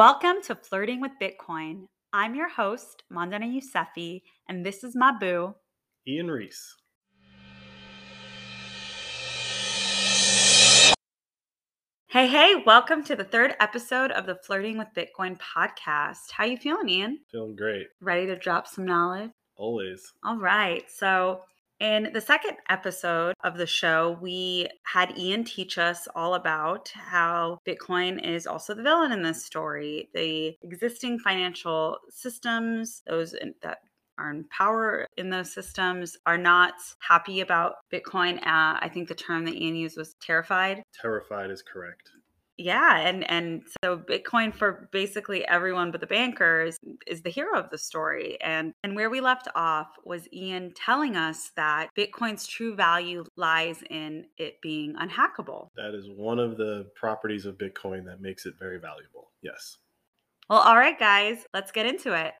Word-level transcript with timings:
Welcome 0.00 0.40
to 0.44 0.54
Flirting 0.54 1.02
with 1.02 1.12
Bitcoin. 1.20 1.84
I'm 2.14 2.34
your 2.34 2.48
host, 2.48 3.02
Mandana 3.10 3.44
Yousefi, 3.44 4.22
and 4.48 4.64
this 4.64 4.82
is 4.82 4.96
my 4.96 5.12
boo, 5.12 5.54
Ian 6.08 6.30
Reese. 6.30 6.74
Hey, 12.08 12.28
hey, 12.28 12.62
welcome 12.64 13.04
to 13.04 13.14
the 13.14 13.24
third 13.24 13.56
episode 13.60 14.10
of 14.12 14.24
the 14.24 14.36
Flirting 14.36 14.78
with 14.78 14.88
Bitcoin 14.96 15.38
podcast. 15.38 16.30
How 16.32 16.44
you 16.44 16.56
feeling, 16.56 16.88
Ian? 16.88 17.18
Feeling 17.30 17.54
great. 17.54 17.88
Ready 18.00 18.24
to 18.24 18.36
drop 18.36 18.66
some 18.66 18.86
knowledge? 18.86 19.32
Always. 19.56 20.14
All 20.24 20.38
right. 20.38 20.90
So, 20.90 21.42
in 21.80 22.10
the 22.12 22.20
second 22.20 22.58
episode 22.68 23.34
of 23.42 23.56
the 23.56 23.66
show, 23.66 24.18
we 24.20 24.68
had 24.84 25.18
Ian 25.18 25.44
teach 25.44 25.78
us 25.78 26.06
all 26.14 26.34
about 26.34 26.90
how 26.94 27.58
Bitcoin 27.66 28.22
is 28.22 28.46
also 28.46 28.74
the 28.74 28.82
villain 28.82 29.12
in 29.12 29.22
this 29.22 29.44
story. 29.44 30.10
The 30.14 30.56
existing 30.62 31.18
financial 31.18 31.98
systems, 32.10 33.02
those 33.06 33.34
that 33.62 33.78
are 34.18 34.30
in 34.30 34.44
power 34.50 35.06
in 35.16 35.30
those 35.30 35.52
systems, 35.52 36.18
are 36.26 36.38
not 36.38 36.74
happy 37.00 37.40
about 37.40 37.76
Bitcoin. 37.90 38.36
Uh, 38.38 38.76
I 38.80 38.90
think 38.92 39.08
the 39.08 39.14
term 39.14 39.46
that 39.46 39.54
Ian 39.54 39.76
used 39.76 39.96
was 39.96 40.14
terrified. 40.20 40.82
Terrified 41.00 41.50
is 41.50 41.62
correct 41.62 42.10
yeah 42.60 42.98
and 42.98 43.28
and 43.30 43.62
so 43.82 43.96
bitcoin 43.96 44.54
for 44.54 44.88
basically 44.92 45.46
everyone 45.48 45.90
but 45.90 46.00
the 46.00 46.06
bankers 46.06 46.78
is 47.06 47.22
the 47.22 47.30
hero 47.30 47.58
of 47.58 47.70
the 47.70 47.78
story 47.78 48.36
and 48.42 48.74
and 48.84 48.94
where 48.94 49.08
we 49.08 49.20
left 49.20 49.48
off 49.54 49.88
was 50.04 50.28
ian 50.32 50.70
telling 50.74 51.16
us 51.16 51.52
that 51.56 51.88
bitcoin's 51.96 52.46
true 52.46 52.74
value 52.74 53.24
lies 53.36 53.82
in 53.88 54.26
it 54.36 54.60
being 54.60 54.94
unhackable. 54.96 55.68
That 55.76 55.94
is 55.94 56.08
one 56.14 56.38
of 56.38 56.58
the 56.58 56.86
properties 56.94 57.46
of 57.46 57.56
bitcoin 57.56 58.04
that 58.04 58.20
makes 58.20 58.44
it 58.44 58.54
very 58.58 58.78
valuable 58.78 59.30
yes. 59.42 59.78
Well 60.50 60.60
all 60.60 60.76
right 60.76 60.98
guys 60.98 61.46
let's 61.54 61.72
get 61.72 61.86
into 61.86 62.12
it 62.12 62.34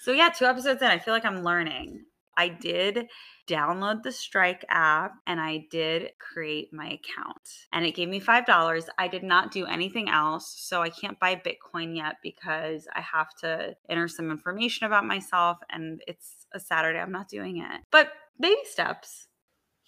So 0.00 0.12
yeah, 0.12 0.28
two 0.28 0.44
episodes 0.44 0.82
in, 0.82 0.88
I 0.88 0.98
feel 0.98 1.14
like 1.14 1.24
I'm 1.24 1.42
learning. 1.42 2.04
I 2.36 2.48
did 2.48 3.08
download 3.48 4.04
the 4.04 4.12
Strike 4.12 4.64
app 4.68 5.12
and 5.26 5.40
I 5.40 5.66
did 5.72 6.12
create 6.20 6.72
my 6.72 6.86
account. 6.86 7.66
And 7.72 7.84
it 7.84 7.96
gave 7.96 8.08
me 8.08 8.20
$5. 8.20 8.88
I 8.96 9.08
did 9.08 9.24
not 9.24 9.50
do 9.50 9.66
anything 9.66 10.08
else. 10.08 10.54
So 10.56 10.80
I 10.80 10.88
can't 10.88 11.18
buy 11.18 11.34
Bitcoin 11.34 11.96
yet 11.96 12.16
because 12.22 12.86
I 12.94 13.00
have 13.00 13.34
to 13.40 13.74
enter 13.88 14.06
some 14.06 14.30
information 14.30 14.86
about 14.86 15.04
myself 15.04 15.58
and 15.68 16.00
it's 16.06 16.46
a 16.54 16.60
Saturday. 16.60 17.00
I'm 17.00 17.12
not 17.12 17.28
doing 17.28 17.58
it. 17.58 17.80
But 17.90 18.12
baby 18.38 18.60
steps. 18.64 19.26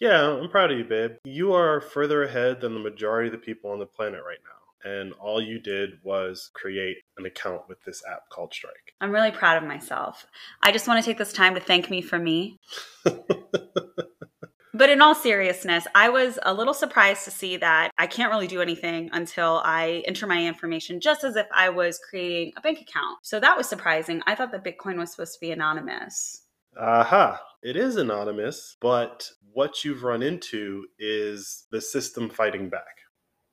Yeah, 0.00 0.30
I'm 0.30 0.48
proud 0.48 0.72
of 0.72 0.78
you, 0.78 0.84
babe. 0.84 1.12
You 1.24 1.52
are 1.52 1.80
further 1.80 2.24
ahead 2.24 2.61
than 2.61 2.74
the 2.74 2.80
majority 2.80 3.28
of 3.28 3.33
the 3.33 3.39
people 3.39 3.70
on 3.70 3.78
the 3.78 3.86
planet 3.86 4.22
right 4.27 4.39
now 4.42 4.59
and 4.84 5.12
all 5.14 5.41
you 5.41 5.59
did 5.59 5.98
was 6.03 6.50
create 6.55 6.98
an 7.19 7.27
account 7.27 7.62
with 7.69 7.83
this 7.84 8.03
app 8.11 8.28
called 8.31 8.53
Strike. 8.53 8.95
I'm 9.00 9.12
really 9.12 9.31
proud 9.31 9.62
of 9.62 9.69
myself. 9.69 10.27
I 10.62 10.73
just 10.73 10.89
want 10.89 11.03
to 11.03 11.09
take 11.09 11.19
this 11.19 11.33
time 11.33 11.55
to 11.55 11.61
thank 11.61 11.91
me 11.91 12.00
for 12.03 12.19
me. 12.19 12.59
but 13.05 14.91
in 14.91 15.03
all 15.03 15.14
seriousness, 15.14 15.86
I 15.95 16.08
was 16.08 16.39
a 16.42 16.55
little 16.55 16.75
surprised 16.75 17.25
to 17.25 17.31
see 17.31 17.56
that 17.58 17.91
I 17.98 18.06
can't 18.06 18.33
really 18.33 18.47
do 18.47 18.62
anything 18.62 19.11
until 19.12 19.61
I 19.64 20.03
enter 20.06 20.27
my 20.27 20.47
information, 20.47 21.01
just 21.01 21.25
as 21.25 21.36
if 21.36 21.47
I 21.55 21.69
was 21.69 21.98
creating 21.98 22.53
a 22.56 22.61
bank 22.61 22.81
account. 22.81 23.19
So 23.23 23.41
that 23.41 23.56
was 23.56 23.69
surprising. 23.69 24.23
I 24.27 24.34
thought 24.34 24.53
that 24.53 24.64
Bitcoin 24.64 24.97
was 24.97 25.12
supposed 25.12 25.34
to 25.34 25.41
be 25.41 25.53
anonymous. 25.53 26.42
Aha. 26.78 27.41
It 27.62 27.77
is 27.77 27.97
anonymous, 27.97 28.77
but 28.81 29.28
what 29.53 29.84
you've 29.84 30.03
run 30.03 30.23
into 30.23 30.86
is 30.98 31.67
the 31.70 31.81
system 31.81 32.31
fighting 32.31 32.70
back 32.70 33.01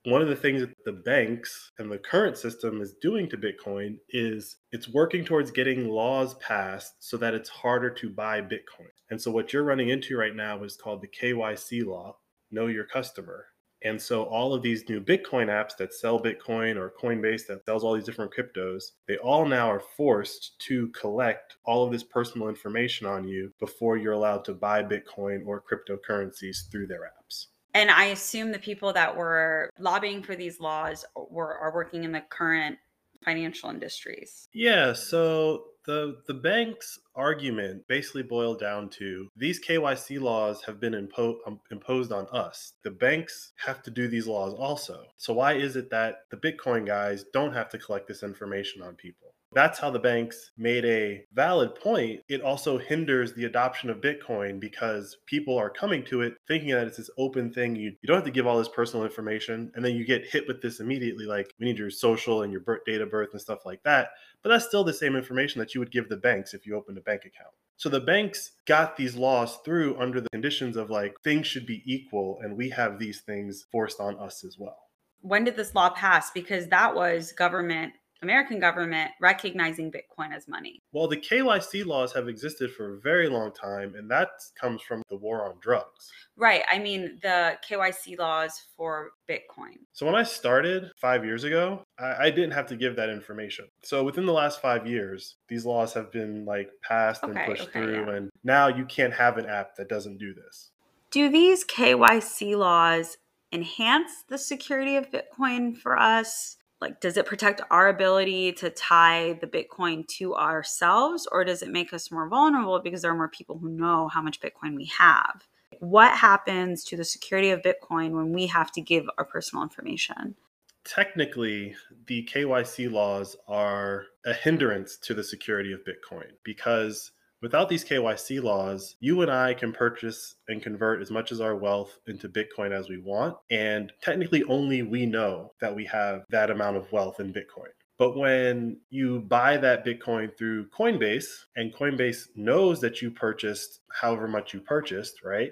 one 0.07 0.21
of 0.21 0.29
the 0.29 0.35
things 0.37 0.61
that 0.61 0.73
the 0.85 0.91
banks 0.93 1.73
and 1.79 1.91
the 1.91 1.97
current 1.97 2.37
system 2.37 2.79
is 2.81 2.95
doing 3.01 3.27
to 3.27 3.35
Bitcoin 3.35 3.97
is 4.07 4.55
it's 4.71 4.87
working 4.87 5.25
towards 5.25 5.51
getting 5.51 5.89
laws 5.89 6.35
passed 6.35 6.93
so 6.99 7.17
that 7.17 7.33
it's 7.33 7.49
harder 7.49 7.89
to 7.89 8.09
buy 8.09 8.39
Bitcoin. 8.39 8.87
And 9.09 9.21
so 9.21 9.31
what 9.31 9.51
you're 9.51 9.65
running 9.65 9.89
into 9.89 10.15
right 10.15 10.33
now 10.33 10.63
is 10.63 10.77
called 10.77 11.01
the 11.01 11.09
KYC 11.09 11.85
law, 11.85 12.15
know 12.51 12.67
your 12.67 12.85
customer. 12.85 13.47
And 13.83 14.01
so 14.01 14.23
all 14.23 14.53
of 14.53 14.61
these 14.61 14.87
new 14.87 15.01
Bitcoin 15.01 15.47
apps 15.47 15.75
that 15.75 15.93
sell 15.93 16.21
Bitcoin 16.21 16.77
or 16.77 16.93
Coinbase 17.03 17.45
that 17.47 17.65
sells 17.65 17.83
all 17.83 17.93
these 17.93 18.05
different 18.05 18.33
cryptos, 18.33 18.91
they 19.09 19.17
all 19.17 19.45
now 19.45 19.69
are 19.69 19.83
forced 19.97 20.57
to 20.67 20.87
collect 20.89 21.57
all 21.65 21.85
of 21.85 21.91
this 21.91 22.03
personal 22.03 22.47
information 22.47 23.07
on 23.07 23.27
you 23.27 23.51
before 23.59 23.97
you're 23.97 24.13
allowed 24.13 24.45
to 24.45 24.53
buy 24.53 24.81
Bitcoin 24.81 25.45
or 25.45 25.61
cryptocurrencies 25.61 26.71
through 26.71 26.87
their 26.87 27.01
apps. 27.01 27.47
And 27.77 27.91
I 27.91 28.05
assume 28.05 28.51
the 28.51 28.57
people 28.57 28.91
that 28.93 29.15
were 29.15 29.69
lobbying 29.77 30.23
for 30.23 30.35
these 30.35 30.59
laws 30.59 31.05
were 31.15 31.55
are 31.59 31.71
working 31.71 32.05
in 32.05 32.11
the 32.11 32.21
current 32.21 32.79
financial 33.23 33.69
industries. 33.69 34.49
Yeah, 34.51 34.93
so 34.93 35.65
the 35.85 36.17
the 36.25 36.33
bank's 36.33 36.97
argument 37.15 37.87
basically 37.87 38.23
boiled 38.23 38.59
down 38.59 38.89
to 38.97 39.29
these 39.35 39.63
KYC 39.63 40.19
laws 40.19 40.63
have 40.63 40.79
been 40.79 40.93
impo- 40.93 41.37
um, 41.45 41.59
imposed 41.69 42.11
on 42.11 42.25
us. 42.31 42.73
The 42.81 42.89
banks 42.89 43.53
have 43.63 43.83
to 43.83 43.91
do 43.91 44.07
these 44.07 44.25
laws 44.25 44.55
also. 44.55 45.03
So 45.17 45.33
why 45.33 45.53
is 45.53 45.75
it 45.75 45.91
that 45.91 46.21
the 46.31 46.37
Bitcoin 46.37 46.83
guys 46.83 47.25
don't 47.31 47.53
have 47.53 47.69
to 47.69 47.77
collect 47.77 48.07
this 48.07 48.23
information 48.23 48.81
on 48.81 48.95
people? 48.95 49.35
That's 49.57 49.79
how 49.79 49.89
the 49.89 49.97
banks 49.97 50.51
made 50.55 50.85
a 50.85 51.25
valid 51.33 51.73
point. 51.73 52.21
It 52.29 52.43
also 52.43 52.77
hinders 52.77 53.33
the 53.33 53.45
adoption 53.45 53.89
of 53.89 54.01
Bitcoin 54.01 54.59
because 54.59 55.17
people 55.25 55.57
are 55.57 55.71
coming 55.71 56.05
to 56.05 56.21
it 56.21 56.35
thinking 56.47 56.69
that 56.69 56.85
it's 56.85 56.97
this 56.97 57.09
open 57.17 57.51
thing. 57.51 57.75
You, 57.75 57.85
you 57.85 58.05
don't 58.05 58.17
have 58.17 58.25
to 58.25 58.29
give 58.29 58.45
all 58.45 58.59
this 58.59 58.69
personal 58.69 59.03
information. 59.03 59.71
And 59.73 59.83
then 59.83 59.95
you 59.95 60.05
get 60.05 60.27
hit 60.27 60.47
with 60.47 60.61
this 60.61 60.79
immediately 60.79 61.25
like, 61.25 61.51
we 61.59 61.65
need 61.65 61.79
your 61.79 61.89
social 61.89 62.43
and 62.43 62.51
your 62.51 62.61
birth, 62.61 62.81
date 62.85 63.01
of 63.01 63.09
birth 63.09 63.29
and 63.31 63.41
stuff 63.41 63.65
like 63.65 63.81
that. 63.81 64.09
But 64.43 64.49
that's 64.49 64.67
still 64.67 64.83
the 64.83 64.93
same 64.93 65.15
information 65.15 65.57
that 65.57 65.73
you 65.73 65.81
would 65.81 65.91
give 65.91 66.07
the 66.07 66.17
banks 66.17 66.53
if 66.53 66.67
you 66.67 66.75
opened 66.75 66.99
a 66.99 67.01
bank 67.01 67.21
account. 67.21 67.55
So 67.77 67.89
the 67.89 67.99
banks 67.99 68.51
got 68.67 68.95
these 68.95 69.15
laws 69.15 69.57
through 69.65 69.99
under 69.99 70.21
the 70.21 70.29
conditions 70.29 70.77
of 70.77 70.91
like 70.91 71.19
things 71.23 71.47
should 71.47 71.65
be 71.65 71.81
equal 71.83 72.37
and 72.43 72.55
we 72.55 72.69
have 72.69 72.99
these 72.99 73.21
things 73.21 73.65
forced 73.71 73.99
on 73.99 74.19
us 74.19 74.43
as 74.43 74.59
well. 74.59 74.77
When 75.21 75.45
did 75.45 75.55
this 75.55 75.73
law 75.73 75.89
pass? 75.89 76.29
Because 76.29 76.67
that 76.67 76.93
was 76.93 77.31
government 77.31 77.93
American 78.21 78.59
government 78.59 79.11
recognizing 79.21 79.91
Bitcoin 79.91 80.35
as 80.35 80.47
money? 80.47 80.81
Well, 80.91 81.07
the 81.07 81.17
KYC 81.17 81.85
laws 81.85 82.13
have 82.13 82.27
existed 82.27 82.71
for 82.71 82.95
a 82.95 82.99
very 82.99 83.29
long 83.29 83.51
time, 83.51 83.95
and 83.95 84.09
that 84.11 84.29
comes 84.59 84.81
from 84.81 85.03
the 85.09 85.15
war 85.15 85.45
on 85.47 85.55
drugs. 85.59 86.11
Right. 86.35 86.63
I 86.71 86.79
mean, 86.79 87.19
the 87.21 87.57
KYC 87.67 88.17
laws 88.17 88.61
for 88.75 89.11
Bitcoin. 89.29 89.77
So 89.93 90.05
when 90.05 90.15
I 90.15 90.23
started 90.23 90.91
five 90.99 91.25
years 91.25 91.43
ago, 91.43 91.83
I, 91.99 92.25
I 92.25 92.29
didn't 92.29 92.51
have 92.51 92.67
to 92.67 92.75
give 92.75 92.95
that 92.95 93.09
information. 93.09 93.65
So 93.83 94.03
within 94.03 94.25
the 94.25 94.33
last 94.33 94.61
five 94.61 94.85
years, 94.85 95.35
these 95.47 95.65
laws 95.65 95.93
have 95.93 96.11
been 96.11 96.45
like 96.45 96.69
passed 96.81 97.23
okay, 97.23 97.37
and 97.37 97.45
pushed 97.47 97.69
okay, 97.69 97.71
through, 97.79 98.05
yeah. 98.05 98.15
and 98.15 98.29
now 98.43 98.67
you 98.67 98.85
can't 98.85 99.13
have 99.13 99.37
an 99.37 99.45
app 99.45 99.75
that 99.75 99.89
doesn't 99.89 100.17
do 100.17 100.33
this. 100.33 100.71
Do 101.09 101.29
these 101.29 101.63
KYC 101.63 102.55
laws 102.57 103.17
enhance 103.51 104.23
the 104.27 104.37
security 104.37 104.97
of 104.97 105.09
Bitcoin 105.09 105.75
for 105.77 105.97
us? 105.97 106.56
Like 106.81 107.01
does 107.01 107.17
it 107.17 107.25
protect 107.25 107.61
our 107.71 107.87
ability 107.87 108.51
to 108.53 108.69
tie 108.69 109.33
the 109.41 109.47
bitcoin 109.47 110.07
to 110.07 110.35
ourselves 110.35 111.27
or 111.31 111.43
does 111.43 111.61
it 111.61 111.69
make 111.69 111.93
us 111.93 112.11
more 112.11 112.27
vulnerable 112.27 112.79
because 112.79 113.01
there 113.01 113.11
are 113.11 113.17
more 113.17 113.29
people 113.29 113.57
who 113.57 113.69
know 113.69 114.07
how 114.07 114.21
much 114.21 114.39
bitcoin 114.39 114.75
we 114.75 114.91
have? 114.97 115.47
What 115.79 116.13
happens 116.13 116.83
to 116.85 116.97
the 116.97 117.03
security 117.03 117.49
of 117.49 117.61
bitcoin 117.61 118.11
when 118.11 118.31
we 118.31 118.47
have 118.47 118.71
to 118.73 118.81
give 118.81 119.05
our 119.17 119.25
personal 119.25 119.63
information? 119.63 120.35
Technically 120.83 121.75
the 122.05 122.23
kyc 122.23 122.91
laws 122.91 123.35
are 123.47 124.05
a 124.25 124.33
hindrance 124.33 124.97
to 124.97 125.13
the 125.13 125.23
security 125.23 125.73
of 125.73 125.81
bitcoin 125.81 126.31
because 126.43 127.11
Without 127.41 127.69
these 127.69 127.85
KYC 127.85 128.41
laws, 128.41 128.95
you 128.99 129.21
and 129.21 129.29
I 129.29 129.53
can 129.53 129.71
purchase 129.71 130.35
and 130.47 130.61
convert 130.61 131.01
as 131.01 131.11
much 131.11 131.31
as 131.31 131.39
our 131.39 131.55
wealth 131.55 131.99
into 132.07 132.27
Bitcoin 132.27 132.71
as 132.71 132.89
we 132.89 132.97
want. 132.97 133.37
And 133.51 133.93
technically, 134.01 134.43
only 134.45 134.81
we 134.81 135.05
know 135.05 135.53
that 135.61 135.75
we 135.75 135.85
have 135.85 136.23
that 136.29 136.49
amount 136.49 136.77
of 136.77 136.91
wealth 136.91 137.19
in 137.19 137.31
Bitcoin. 137.31 137.69
But 137.99 138.17
when 138.17 138.79
you 138.89 139.21
buy 139.21 139.57
that 139.57 139.85
Bitcoin 139.85 140.35
through 140.35 140.69
Coinbase 140.69 141.25
and 141.55 141.73
Coinbase 141.73 142.27
knows 142.35 142.81
that 142.81 143.01
you 143.01 143.11
purchased 143.11 143.81
however 143.91 144.27
much 144.27 144.53
you 144.53 144.61
purchased, 144.61 145.23
right? 145.23 145.51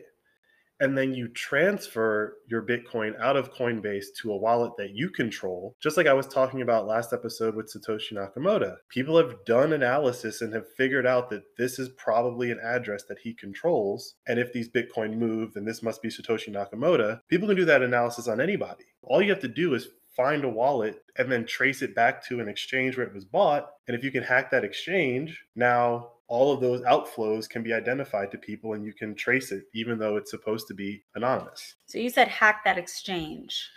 And 0.79 0.97
then 0.97 1.13
you 1.13 1.27
transfer 1.29 2.37
your 2.47 2.61
Bitcoin 2.61 3.19
out 3.19 3.37
of 3.37 3.53
Coinbase 3.53 4.05
to 4.21 4.31
a 4.31 4.37
wallet 4.37 4.73
that 4.77 4.91
you 4.91 5.09
control, 5.09 5.75
just 5.81 5.97
like 5.97 6.07
I 6.07 6.13
was 6.13 6.27
talking 6.27 6.61
about 6.61 6.87
last 6.87 7.13
episode 7.13 7.55
with 7.55 7.71
Satoshi 7.73 8.13
Nakamoto. 8.13 8.77
People 8.89 9.17
have 9.17 9.45
done 9.45 9.73
analysis 9.73 10.41
and 10.41 10.53
have 10.53 10.65
figured 10.77 11.07
out 11.07 11.29
that 11.29 11.43
this 11.57 11.79
is 11.79 11.89
probably 11.89 12.51
an 12.51 12.59
address 12.63 13.03
that 13.09 13.19
he 13.19 13.33
controls. 13.33 14.15
And 14.27 14.39
if 14.39 14.51
these 14.53 14.69
Bitcoin 14.69 15.17
move, 15.17 15.53
then 15.53 15.65
this 15.65 15.83
must 15.83 16.01
be 16.01 16.09
Satoshi 16.09 16.49
Nakamoto. 16.49 17.19
People 17.29 17.47
can 17.47 17.57
do 17.57 17.65
that 17.65 17.81
analysis 17.81 18.27
on 18.27 18.41
anybody. 18.41 18.85
All 19.03 19.21
you 19.21 19.29
have 19.29 19.41
to 19.41 19.47
do 19.47 19.73
is 19.73 19.87
find 20.15 20.43
a 20.43 20.49
wallet 20.49 21.03
and 21.17 21.31
then 21.31 21.45
trace 21.45 21.81
it 21.81 21.93
back 21.95 22.25
to 22.25 22.39
an 22.39 22.47
exchange 22.47 22.97
where 22.97 23.05
it 23.05 23.13
was 23.13 23.25
bought. 23.25 23.69
And 23.87 23.95
if 23.95 24.03
you 24.03 24.11
can 24.11 24.23
hack 24.23 24.51
that 24.51 24.63
exchange, 24.63 25.43
now 25.55 26.11
all 26.27 26.51
of 26.51 26.59
those 26.59 26.81
outflows 26.81 27.47
can 27.47 27.61
be 27.61 27.73
identified 27.73 28.31
to 28.31 28.37
people 28.37 28.73
and 28.73 28.83
you 28.83 28.93
can 28.93 29.13
trace 29.15 29.51
it, 29.51 29.65
even 29.73 29.99
though 29.99 30.17
it's 30.17 30.31
supposed 30.31 30.67
to 30.67 30.73
be 30.73 31.03
anonymous. 31.15 31.75
So 31.85 31.99
you 31.99 32.09
said 32.09 32.27
hack 32.27 32.63
that 32.65 32.77
exchange. 32.77 33.69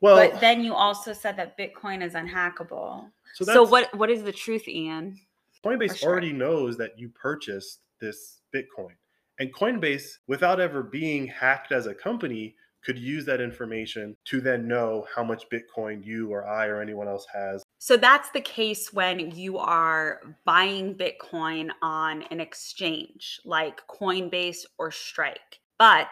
Well, 0.00 0.16
but 0.16 0.40
then 0.40 0.62
you 0.62 0.74
also 0.74 1.12
said 1.12 1.36
that 1.36 1.58
Bitcoin 1.58 2.02
is 2.02 2.14
unhackable. 2.14 3.10
so, 3.34 3.44
So, 3.44 3.62
what 3.64 3.92
what 3.96 4.10
is 4.10 4.22
the 4.22 4.32
truth, 4.32 4.68
Ian? 4.68 5.18
Coinbase 5.64 5.98
Sure. 5.98 6.10
already 6.10 6.32
knows 6.32 6.76
that 6.78 6.98
you 6.98 7.08
purchased 7.10 7.80
this 8.00 8.40
Bitcoin. 8.54 8.94
And 9.40 9.52
Coinbase, 9.52 10.18
without 10.26 10.60
ever 10.60 10.82
being 10.82 11.26
hacked 11.26 11.72
as 11.72 11.86
a 11.86 11.94
company, 11.94 12.54
could 12.84 12.98
use 12.98 13.24
that 13.26 13.40
information 13.40 14.16
to 14.26 14.40
then 14.40 14.68
know 14.68 15.06
how 15.14 15.24
much 15.24 15.44
Bitcoin 15.50 16.04
you 16.04 16.30
or 16.30 16.46
I 16.46 16.66
or 16.66 16.80
anyone 16.80 17.08
else 17.08 17.26
has. 17.32 17.62
So 17.78 17.96
that's 17.96 18.30
the 18.30 18.40
case 18.40 18.92
when 18.92 19.30
you 19.32 19.58
are 19.58 20.20
buying 20.44 20.94
Bitcoin 20.94 21.70
on 21.82 22.22
an 22.30 22.40
exchange 22.40 23.40
like 23.44 23.80
Coinbase 23.88 24.64
or 24.78 24.90
Strike. 24.90 25.60
But 25.78 26.08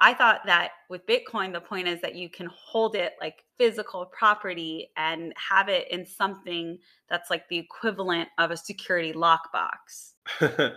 I 0.00 0.14
thought 0.14 0.42
that 0.46 0.70
with 0.88 1.06
Bitcoin, 1.06 1.52
the 1.52 1.60
point 1.60 1.88
is 1.88 2.00
that 2.02 2.14
you 2.14 2.28
can 2.28 2.48
hold 2.54 2.94
it 2.94 3.14
like 3.20 3.44
physical 3.58 4.06
property 4.06 4.90
and 4.96 5.32
have 5.36 5.68
it 5.68 5.90
in 5.90 6.06
something 6.06 6.78
that's 7.10 7.30
like 7.30 7.48
the 7.48 7.58
equivalent 7.58 8.28
of 8.38 8.50
a 8.50 8.56
security 8.56 9.12
lockbox. 9.12 10.12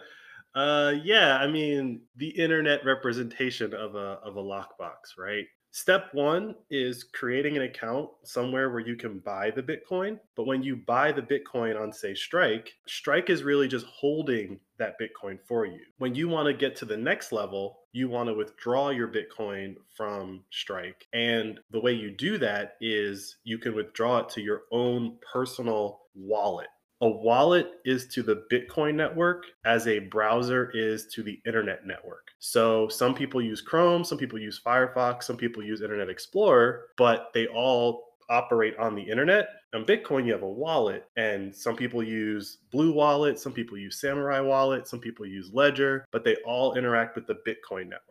uh 0.56 0.94
yeah, 1.04 1.38
I 1.38 1.48
mean 1.48 2.02
the 2.16 2.30
internet 2.30 2.86
representation 2.86 3.74
of 3.74 3.96
a 3.96 4.20
of 4.24 4.36
a 4.36 4.44
lockbox, 4.44 5.18
right? 5.18 5.46
Step 5.74 6.10
1 6.12 6.54
is 6.70 7.06
creating 7.06 7.56
an 7.56 7.64
account 7.64 8.10
somewhere 8.26 8.70
where 8.70 8.82
you 8.82 8.98
can 8.98 9.20
buy 9.20 9.52
the 9.52 9.64
Bitcoin, 9.64 10.20
but 10.36 10.46
when 10.46 10.62
you 10.62 10.76
buy 10.76 11.14
the 11.14 11.22
Bitcoin 11.22 11.80
on 11.80 11.94
say 11.94 12.14
Strike, 12.14 12.74
Strike 12.88 13.30
is 13.30 13.44
really 13.44 13.70
just 13.70 13.86
holding 13.86 14.60
that 14.80 15.00
Bitcoin 15.00 15.40
for 15.48 15.66
you. 15.66 15.80
When 15.98 16.14
you 16.14 16.28
want 16.28 16.48
to 16.48 16.54
get 16.54 16.76
to 16.78 16.86
the 16.86 16.98
next 16.98 17.32
level, 17.32 17.80
you 17.94 18.10
want 18.10 18.28
to 18.28 18.34
withdraw 18.34 18.90
your 18.90 19.08
Bitcoin 19.08 19.76
from 19.96 20.44
Strike. 20.52 21.08
And 21.14 21.62
the 21.72 21.80
way 21.80 21.94
you 21.94 22.12
do 22.12 22.38
that 22.40 22.76
is 22.82 23.38
you 23.46 23.58
can 23.58 23.74
withdraw 23.74 24.20
it 24.20 24.30
to 24.32 24.42
your 24.42 24.64
own 24.74 25.20
personal 25.32 26.02
wallet. 26.14 26.68
A 27.04 27.10
wallet 27.10 27.72
is 27.84 28.08
to 28.10 28.22
the 28.22 28.44
Bitcoin 28.52 28.94
network 28.94 29.46
as 29.66 29.88
a 29.88 29.98
browser 29.98 30.70
is 30.72 31.08
to 31.08 31.24
the 31.24 31.40
internet 31.48 31.84
network. 31.84 32.28
So 32.38 32.88
some 32.90 33.16
people 33.16 33.42
use 33.42 33.60
Chrome, 33.60 34.04
some 34.04 34.20
people 34.20 34.38
use 34.38 34.62
Firefox, 34.64 35.24
some 35.24 35.36
people 35.36 35.64
use 35.64 35.82
Internet 35.82 36.10
Explorer, 36.10 36.90
but 36.98 37.32
they 37.34 37.48
all 37.48 38.12
operate 38.30 38.78
on 38.78 38.94
the 38.94 39.02
internet. 39.02 39.50
On 39.74 39.84
Bitcoin, 39.84 40.28
you 40.28 40.32
have 40.32 40.44
a 40.44 40.48
wallet, 40.48 41.06
and 41.16 41.56
some 41.56 41.76
people 41.76 42.04
use 42.04 42.60
Blue 42.72 42.94
Wallet, 42.94 43.40
some 43.40 43.52
people 43.54 43.80
use 43.80 44.00
Samurai 44.00 44.40
Wallet, 44.40 44.88
some 44.88 45.00
people 45.00 45.26
use 45.26 45.50
Ledger, 45.54 46.06
but 46.12 46.24
they 46.24 46.36
all 46.46 46.76
interact 46.76 47.16
with 47.16 47.26
the 47.26 47.40
Bitcoin 47.48 47.86
network. 47.86 48.02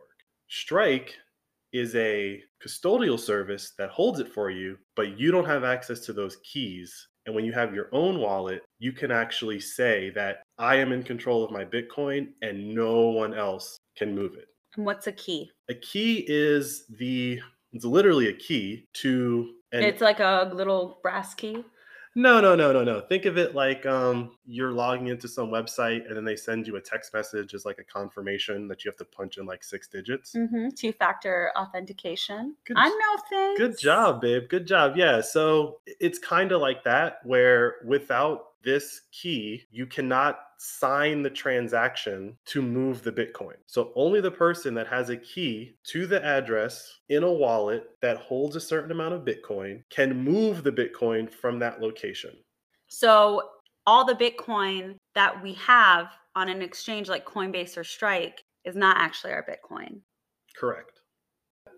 Strike 0.49 1.15
is 1.73 1.95
a 1.95 2.41
custodial 2.63 3.19
service 3.19 3.73
that 3.77 3.89
holds 3.89 4.19
it 4.19 4.31
for 4.31 4.49
you, 4.49 4.77
but 4.95 5.17
you 5.17 5.31
don't 5.31 5.45
have 5.45 5.63
access 5.63 6.01
to 6.01 6.13
those 6.13 6.37
keys. 6.43 7.07
And 7.25 7.35
when 7.35 7.45
you 7.45 7.53
have 7.53 7.73
your 7.73 7.87
own 7.91 8.19
wallet, 8.19 8.63
you 8.79 8.91
can 8.91 9.11
actually 9.11 9.59
say 9.59 10.09
that 10.11 10.43
I 10.57 10.75
am 10.75 10.91
in 10.91 11.03
control 11.03 11.43
of 11.43 11.51
my 11.51 11.63
Bitcoin 11.63 12.29
and 12.41 12.73
no 12.73 13.09
one 13.09 13.33
else 13.33 13.77
can 13.95 14.15
move 14.15 14.33
it. 14.33 14.47
And 14.75 14.85
what's 14.85 15.07
a 15.07 15.11
key? 15.11 15.51
A 15.69 15.75
key 15.75 16.25
is 16.27 16.85
the 16.97 17.39
it's 17.73 17.85
literally 17.85 18.27
a 18.27 18.33
key 18.33 18.85
to 18.93 19.53
an 19.71 19.83
it's 19.83 20.01
like 20.01 20.19
a 20.19 20.51
little 20.53 20.99
brass 21.03 21.33
key. 21.33 21.63
No 22.15 22.41
no 22.41 22.55
no 22.55 22.73
no 22.73 22.83
no 22.83 22.99
think 23.01 23.25
of 23.25 23.37
it 23.37 23.55
like 23.55 23.85
um 23.85 24.31
you're 24.45 24.71
logging 24.71 25.07
into 25.07 25.27
some 25.27 25.49
website 25.49 26.05
and 26.07 26.17
then 26.17 26.25
they 26.25 26.35
send 26.35 26.67
you 26.67 26.75
a 26.75 26.81
text 26.81 27.13
message 27.13 27.53
as 27.53 27.63
like 27.65 27.79
a 27.79 27.83
confirmation 27.83 28.67
that 28.67 28.83
you 28.83 28.89
have 28.91 28.97
to 28.97 29.05
punch 29.05 29.37
in 29.37 29.45
like 29.45 29.63
six 29.63 29.87
digits 29.87 30.33
Mm-hmm. 30.35 30.69
Two 30.75 30.91
factor 30.91 31.51
authentication. 31.57 32.55
Good 32.65 32.77
I 32.77 32.89
j- 32.89 32.95
know 32.95 33.23
things. 33.29 33.57
Good 33.59 33.77
job, 33.79 34.21
babe. 34.21 34.49
Good 34.49 34.67
job. 34.67 34.97
Yeah. 34.97 35.21
So 35.21 35.79
it's 35.85 36.19
kind 36.19 36.51
of 36.51 36.61
like 36.61 36.83
that, 36.83 37.19
where 37.23 37.75
without 37.85 38.50
this 38.63 39.01
key, 39.11 39.63
you 39.71 39.85
cannot 39.85 40.39
sign 40.57 41.23
the 41.23 41.29
transaction 41.29 42.37
to 42.45 42.61
move 42.61 43.03
the 43.03 43.11
Bitcoin. 43.11 43.55
So 43.65 43.91
only 43.95 44.21
the 44.21 44.31
person 44.31 44.73
that 44.75 44.87
has 44.87 45.09
a 45.09 45.17
key 45.17 45.75
to 45.85 46.05
the 46.05 46.23
address 46.23 46.99
in 47.09 47.23
a 47.23 47.31
wallet 47.31 47.89
that 48.01 48.17
holds 48.17 48.55
a 48.55 48.61
certain 48.61 48.91
amount 48.91 49.15
of 49.15 49.25
Bitcoin 49.25 49.83
can 49.89 50.23
move 50.23 50.63
the 50.63 50.71
Bitcoin 50.71 51.31
from 51.31 51.59
that 51.59 51.81
location. 51.81 52.37
So 52.87 53.49
all 53.87 54.05
the 54.05 54.13
Bitcoin 54.13 54.95
that 55.15 55.41
we 55.41 55.53
have 55.53 56.07
on 56.35 56.49
an 56.49 56.61
exchange 56.61 57.09
like 57.09 57.25
Coinbase 57.25 57.77
or 57.77 57.83
Strike 57.83 58.43
is 58.63 58.75
not 58.75 58.97
actually 58.97 59.33
our 59.33 59.43
Bitcoin. 59.43 60.01
Correct. 60.55 61.00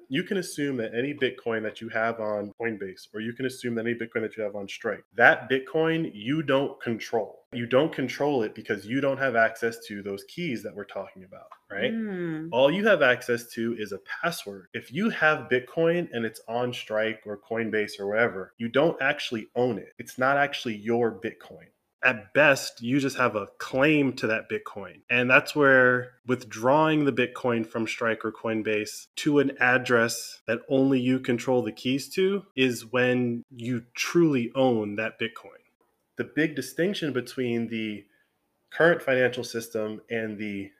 You 0.09 0.23
can 0.23 0.37
assume 0.37 0.77
that 0.77 0.93
any 0.93 1.13
Bitcoin 1.13 1.63
that 1.63 1.81
you 1.81 1.89
have 1.89 2.19
on 2.19 2.53
Coinbase, 2.61 3.07
or 3.13 3.21
you 3.21 3.33
can 3.33 3.45
assume 3.45 3.75
that 3.75 3.85
any 3.85 3.95
Bitcoin 3.95 4.21
that 4.21 4.37
you 4.37 4.43
have 4.43 4.55
on 4.55 4.67
Strike, 4.67 5.03
that 5.15 5.49
Bitcoin 5.49 6.11
you 6.13 6.43
don't 6.43 6.79
control. 6.81 7.45
You 7.53 7.65
don't 7.65 7.93
control 7.93 8.43
it 8.43 8.55
because 8.55 8.85
you 8.85 8.99
don't 8.99 9.17
have 9.17 9.35
access 9.35 9.77
to 9.87 10.01
those 10.01 10.23
keys 10.25 10.63
that 10.63 10.75
we're 10.75 10.85
talking 10.85 11.23
about, 11.23 11.47
right? 11.69 11.93
Mm. 11.93 12.49
All 12.51 12.71
you 12.71 12.87
have 12.87 13.01
access 13.01 13.47
to 13.51 13.75
is 13.77 13.91
a 13.91 13.99
password. 14.21 14.67
If 14.73 14.91
you 14.91 15.09
have 15.11 15.49
Bitcoin 15.49 16.09
and 16.13 16.25
it's 16.25 16.41
on 16.47 16.73
Strike 16.73 17.21
or 17.25 17.37
Coinbase 17.37 17.99
or 17.99 18.07
wherever, 18.07 18.53
you 18.57 18.69
don't 18.69 18.99
actually 19.01 19.49
own 19.55 19.77
it. 19.77 19.93
It's 19.99 20.17
not 20.17 20.37
actually 20.37 20.77
your 20.77 21.11
Bitcoin. 21.11 21.67
At 22.03 22.33
best, 22.33 22.81
you 22.81 22.99
just 22.99 23.17
have 23.17 23.35
a 23.35 23.47
claim 23.59 24.13
to 24.13 24.27
that 24.27 24.49
Bitcoin. 24.49 25.01
And 25.09 25.29
that's 25.29 25.55
where 25.55 26.11
withdrawing 26.27 27.05
the 27.05 27.13
Bitcoin 27.13 27.65
from 27.65 27.87
Strike 27.87 28.25
or 28.25 28.31
Coinbase 28.31 29.07
to 29.17 29.39
an 29.39 29.53
address 29.59 30.41
that 30.47 30.59
only 30.69 30.99
you 30.99 31.19
control 31.19 31.61
the 31.63 31.71
keys 31.71 32.09
to 32.15 32.43
is 32.55 32.91
when 32.91 33.43
you 33.49 33.85
truly 33.95 34.51
own 34.53 34.97
that 34.97 35.17
Bitcoin. 35.17 35.61
The 36.17 36.25
big 36.25 36.55
distinction 36.55 37.13
between 37.13 37.69
the 37.69 38.03
current 38.69 39.01
financial 39.01 39.43
system 39.43 40.01
and 40.09 40.37
the 40.37 40.71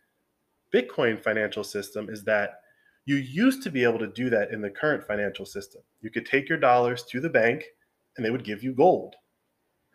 Bitcoin 0.73 1.21
financial 1.21 1.63
system 1.63 2.09
is 2.09 2.23
that 2.25 2.59
you 3.05 3.15
used 3.15 3.63
to 3.63 3.71
be 3.71 3.83
able 3.83 3.99
to 3.99 4.07
do 4.07 4.29
that 4.29 4.51
in 4.51 4.61
the 4.61 4.69
current 4.69 5.05
financial 5.05 5.45
system. 5.45 5.81
You 6.01 6.09
could 6.09 6.25
take 6.25 6.49
your 6.49 6.57
dollars 6.57 7.03
to 7.11 7.19
the 7.19 7.29
bank 7.29 7.65
and 8.17 8.25
they 8.25 8.31
would 8.31 8.43
give 8.43 8.63
you 8.63 8.73
gold, 8.73 9.15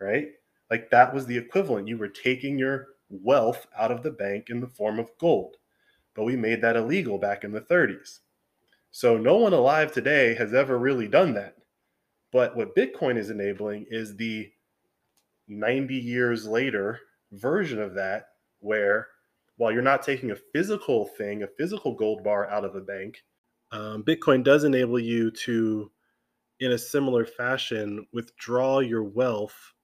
right? 0.00 0.28
Like 0.70 0.90
that 0.90 1.14
was 1.14 1.26
the 1.26 1.36
equivalent. 1.36 1.88
You 1.88 1.98
were 1.98 2.08
taking 2.08 2.58
your 2.58 2.88
wealth 3.10 3.66
out 3.76 3.90
of 3.90 4.02
the 4.02 4.10
bank 4.10 4.50
in 4.50 4.60
the 4.60 4.66
form 4.66 4.98
of 4.98 5.10
gold. 5.18 5.56
But 6.14 6.24
we 6.24 6.36
made 6.36 6.60
that 6.62 6.76
illegal 6.76 7.18
back 7.18 7.44
in 7.44 7.52
the 7.52 7.60
30s. 7.60 8.20
So 8.90 9.16
no 9.16 9.36
one 9.36 9.52
alive 9.52 9.92
today 9.92 10.34
has 10.34 10.52
ever 10.54 10.78
really 10.78 11.08
done 11.08 11.34
that. 11.34 11.56
But 12.32 12.56
what 12.56 12.76
Bitcoin 12.76 13.16
is 13.16 13.30
enabling 13.30 13.86
is 13.90 14.16
the 14.16 14.50
90 15.46 15.94
years 15.94 16.46
later 16.46 17.00
version 17.32 17.80
of 17.80 17.94
that, 17.94 18.28
where 18.60 19.08
while 19.56 19.72
you're 19.72 19.82
not 19.82 20.02
taking 20.02 20.30
a 20.30 20.36
physical 20.36 21.06
thing, 21.06 21.42
a 21.42 21.46
physical 21.46 21.94
gold 21.94 22.22
bar 22.22 22.48
out 22.48 22.64
of 22.64 22.74
a 22.74 22.80
bank, 22.80 23.22
um, 23.72 24.02
Bitcoin 24.02 24.42
does 24.42 24.64
enable 24.64 24.98
you 24.98 25.30
to, 25.30 25.90
in 26.60 26.72
a 26.72 26.78
similar 26.78 27.24
fashion, 27.24 28.06
withdraw 28.12 28.80
your 28.80 29.04
wealth 29.04 29.74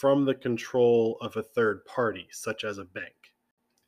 from 0.00 0.24
the 0.24 0.34
control 0.34 1.18
of 1.20 1.36
a 1.36 1.42
third 1.42 1.84
party, 1.84 2.28
such 2.30 2.64
as 2.64 2.78
a 2.78 2.84
bank. 2.84 3.14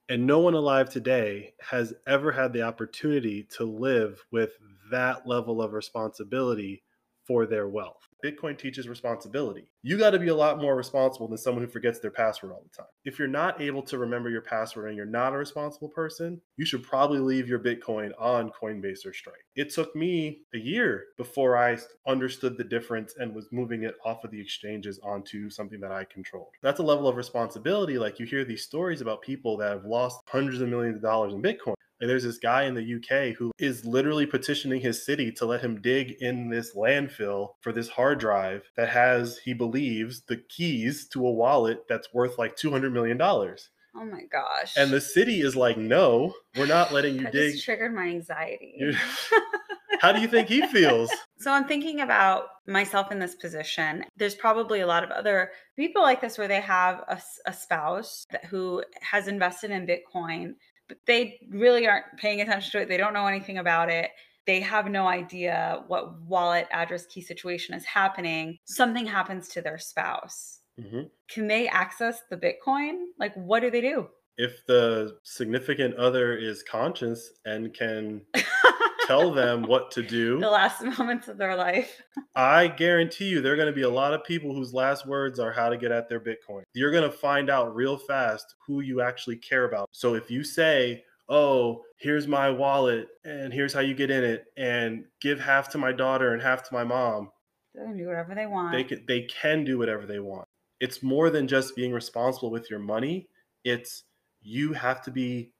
And 0.09 0.27
no 0.27 0.41
one 0.41 0.55
alive 0.55 0.91
today 0.91 1.55
has 1.61 1.95
ever 2.07 2.33
had 2.33 2.53
the 2.53 2.63
opportunity 2.63 3.45
to 3.57 3.65
live 3.65 4.25
with 4.31 4.53
that 4.91 5.27
level 5.27 5.63
of 5.63 5.73
responsibility 5.73 6.83
for 7.27 7.47
their 7.47 7.69
wealth. 7.69 8.09
Bitcoin 8.25 8.57
teaches 8.57 8.89
responsibility. 8.89 9.67
You 9.83 9.99
got 9.99 10.11
to 10.11 10.19
be 10.19 10.29
a 10.29 10.35
lot 10.35 10.61
more 10.61 10.77
responsible 10.77 11.27
than 11.27 11.39
someone 11.39 11.65
who 11.65 11.71
forgets 11.71 11.99
their 11.99 12.11
password 12.13 12.53
all 12.53 12.63
the 12.63 12.77
time. 12.77 12.91
If 13.05 13.19
you're 13.19 13.27
not 13.27 13.61
able 13.61 13.83
to 13.83 13.99
remember 13.99 14.31
your 14.31 14.43
password 14.43 14.89
and 14.89 14.97
you're 14.97 15.07
not 15.07 15.35
a 15.35 15.37
responsible 15.37 15.89
person, 15.89 16.41
you 16.57 16.65
should 16.65 16.85
probably 16.85 17.19
leave 17.19 17.49
your 17.49 17.59
Bitcoin 17.59 18.13
on 18.21 18.51
Coinbase 18.51 19.05
or 19.05 19.13
Strike. 19.13 19.45
It 19.57 19.71
took 19.71 19.95
me 19.97 20.43
a 20.55 20.59
year 20.59 21.07
before 21.17 21.57
I 21.57 21.77
understood 22.07 22.57
the 22.57 22.65
difference 22.65 23.15
and 23.19 23.35
was 23.35 23.49
moving 23.51 23.83
it 23.83 23.97
off 24.05 24.23
of 24.23 24.31
the 24.31 24.41
exchanges 24.41 25.01
onto 25.03 25.51
something 25.51 25.81
that 25.81 25.91
I 25.91 26.05
controlled. 26.05 26.53
That's 26.63 26.79
a 26.79 26.85
level 26.85 27.09
of 27.09 27.17
responsibility. 27.17 27.99
Like 27.99 28.21
you 28.21 28.27
hear 28.27 28.45
these 28.45 28.63
stories 28.63 29.01
about 29.01 29.23
people 29.23 29.57
that 29.57 29.73
have 29.73 29.85
lost 29.85 30.21
hundreds 30.29 30.61
of 30.61 30.69
millions 30.69 30.97
of 30.97 31.03
dollars 31.03 31.33
in 31.33 31.43
Bitcoin. 31.43 31.75
And 32.03 32.11
there's 32.11 32.25
this 32.25 32.39
guy 32.39 32.65
in 32.65 32.75
the 32.75 32.97
UK 32.97 33.37
who 33.37 33.53
is 33.61 33.85
literally 33.85 34.27
petitioning 34.27 34.81
his 34.81 35.07
city 35.07 35.31
to 35.33 35.47
let 35.47 35.61
him 35.61 35.81
dig 35.81 36.17
in 36.21 36.51
this 36.51 36.75
landfill 36.75 37.51
for 37.61 37.73
this 37.73 37.91
hard 37.91 38.19
drive 38.19 38.65
that 38.77 38.89
has, 38.89 39.39
he 39.39 39.55
believes, 39.55 40.23
the 40.23 40.37
keys 40.37 41.07
to 41.11 41.25
a 41.25 41.31
wallet 41.31 41.85
that's 41.89 42.13
worth 42.13 42.39
like 42.39 42.57
$200 42.57 42.91
million. 42.91 43.23
Oh 43.23 44.05
my 44.05 44.25
gosh. 44.33 44.75
And 44.77 44.91
the 44.91 45.01
city 45.01 45.43
is 45.43 45.55
like, 45.55 45.77
no, 45.79 46.35
we're 46.57 46.67
not 46.67 46.93
letting 46.93 47.15
you 47.15 47.23
that 47.23 47.33
dig. 47.33 47.63
triggered 47.63 47.95
my 47.95 48.09
anxiety. 48.09 48.81
How 50.01 50.11
do 50.11 50.21
you 50.21 50.27
think 50.27 50.49
he 50.49 50.67
feels? 50.67 51.09
So 51.39 51.53
I'm 51.53 51.69
thinking 51.69 52.01
about 52.01 52.47
myself 52.67 53.13
in 53.13 53.21
this 53.21 53.37
position. 53.37 54.05
There's 54.17 54.35
probably 54.35 54.81
a 54.81 54.87
lot 54.89 55.05
of 55.05 55.11
other 55.13 55.51
people 55.77 56.03
like 56.03 56.21
this 56.21 56.37
where 56.37 56.49
they 56.49 56.61
have 56.61 57.05
a, 57.07 57.21
a 57.47 57.53
spouse 57.53 58.27
that, 58.33 58.45
who 58.47 58.83
has 59.01 59.29
invested 59.29 59.71
in 59.71 59.87
Bitcoin, 59.87 60.55
but 60.93 60.99
they 61.07 61.39
really 61.49 61.87
aren't 61.87 62.05
paying 62.19 62.43
attention 62.43 62.71
to 62.73 62.81
it. 62.83 62.89
They 62.89 62.99
don't 62.99 63.15
know 63.15 63.27
anything 63.27 63.59
about 63.59 63.89
it. 63.89 64.11
They 64.47 64.61
have 64.61 64.91
no 64.91 65.07
idea 65.07 65.85
what 65.87 66.21
wallet 66.23 66.67
address 66.71 67.07
key 67.07 67.23
situation 67.23 67.75
is 67.75 67.85
happening. 67.85 68.59
Something 68.65 69.07
happens 69.07 69.49
to 69.49 69.63
their 69.63 69.79
spouse. 69.79 70.61
Mhm. 70.79 71.11
Can 71.29 71.47
they 71.47 71.67
access 71.69 72.23
the 72.29 72.37
Bitcoin? 72.37 73.05
Like, 73.19 73.35
what 73.35 73.61
do 73.61 73.71
they 73.71 73.81
do? 73.81 74.09
If 74.37 74.67
the 74.67 75.19
significant 75.23 75.95
other 75.95 76.37
is 76.37 76.63
conscious 76.63 77.31
and 77.45 77.73
can 77.73 78.23
tell 79.07 79.33
them 79.33 79.63
what 79.63 79.91
to 79.93 80.03
do, 80.03 80.39
the 80.41 80.51
last 80.51 80.83
moments 80.83 81.29
of 81.29 81.39
their 81.39 81.57
life. 81.57 82.03
I 82.35 82.69
guarantee 82.69 83.29
you 83.29 83.41
there 83.41 83.53
are 83.53 83.57
going 83.57 83.67
to 83.67 83.73
be 83.73 83.83
a 83.83 83.91
lot 83.91 84.15
of 84.15 84.25
people 84.25 84.55
whose 84.55 84.73
last 84.75 85.07
words 85.07 85.39
are 85.39 85.53
how 85.53 85.69
to 85.69 85.77
get 85.77 85.93
at 85.93 86.09
their 86.09 86.21
Bitcoin. 86.21 86.63
You're 86.75 86.91
going 86.91 87.11
to 87.11 87.17
find 87.17 87.51
out 87.51 87.75
real 87.75 87.97
fast 87.97 88.55
who 88.67 88.81
you 88.81 89.01
actually 89.01 89.37
care 89.37 89.65
about. 89.65 89.89
So 89.93 90.15
if 90.15 90.31
you 90.31 90.45
say, 90.45 91.05
oh, 91.29 91.83
here's 91.99 92.27
my 92.27 92.51
wallet 92.51 93.09
and 93.25 93.53
here's 93.53 93.73
how 93.73 93.81
you 93.81 93.95
get 93.95 94.11
in 94.11 94.25
it 94.25 94.45
and 94.57 95.05
give 95.21 95.41
half 95.41 95.69
to 95.71 95.79
my 95.79 95.93
daughter 95.93 96.33
and 96.33 96.43
half 96.43 96.63
to 96.65 96.75
my 96.75 96.85
mom, 96.85 97.31
They 97.75 97.83
can 97.85 97.97
do 97.97 98.07
whatever 98.07 98.35
they 98.35 98.47
want. 98.47 98.73
they 98.73 98.85
can, 98.85 99.05
they 99.07 99.23
can 99.23 99.65
do 99.65 99.79
whatever 99.79 100.05
they 100.07 100.19
want. 100.19 100.47
It's 100.81 101.03
more 101.03 101.31
than 101.31 101.47
just 101.47 101.77
being 101.77 101.93
responsible 101.93 102.51
with 102.51 102.69
your 102.69 102.81
money. 102.81 103.29
It's 103.65 104.05
you 104.43 104.73
have 104.73 105.01
to 105.03 105.11
be 105.13 105.53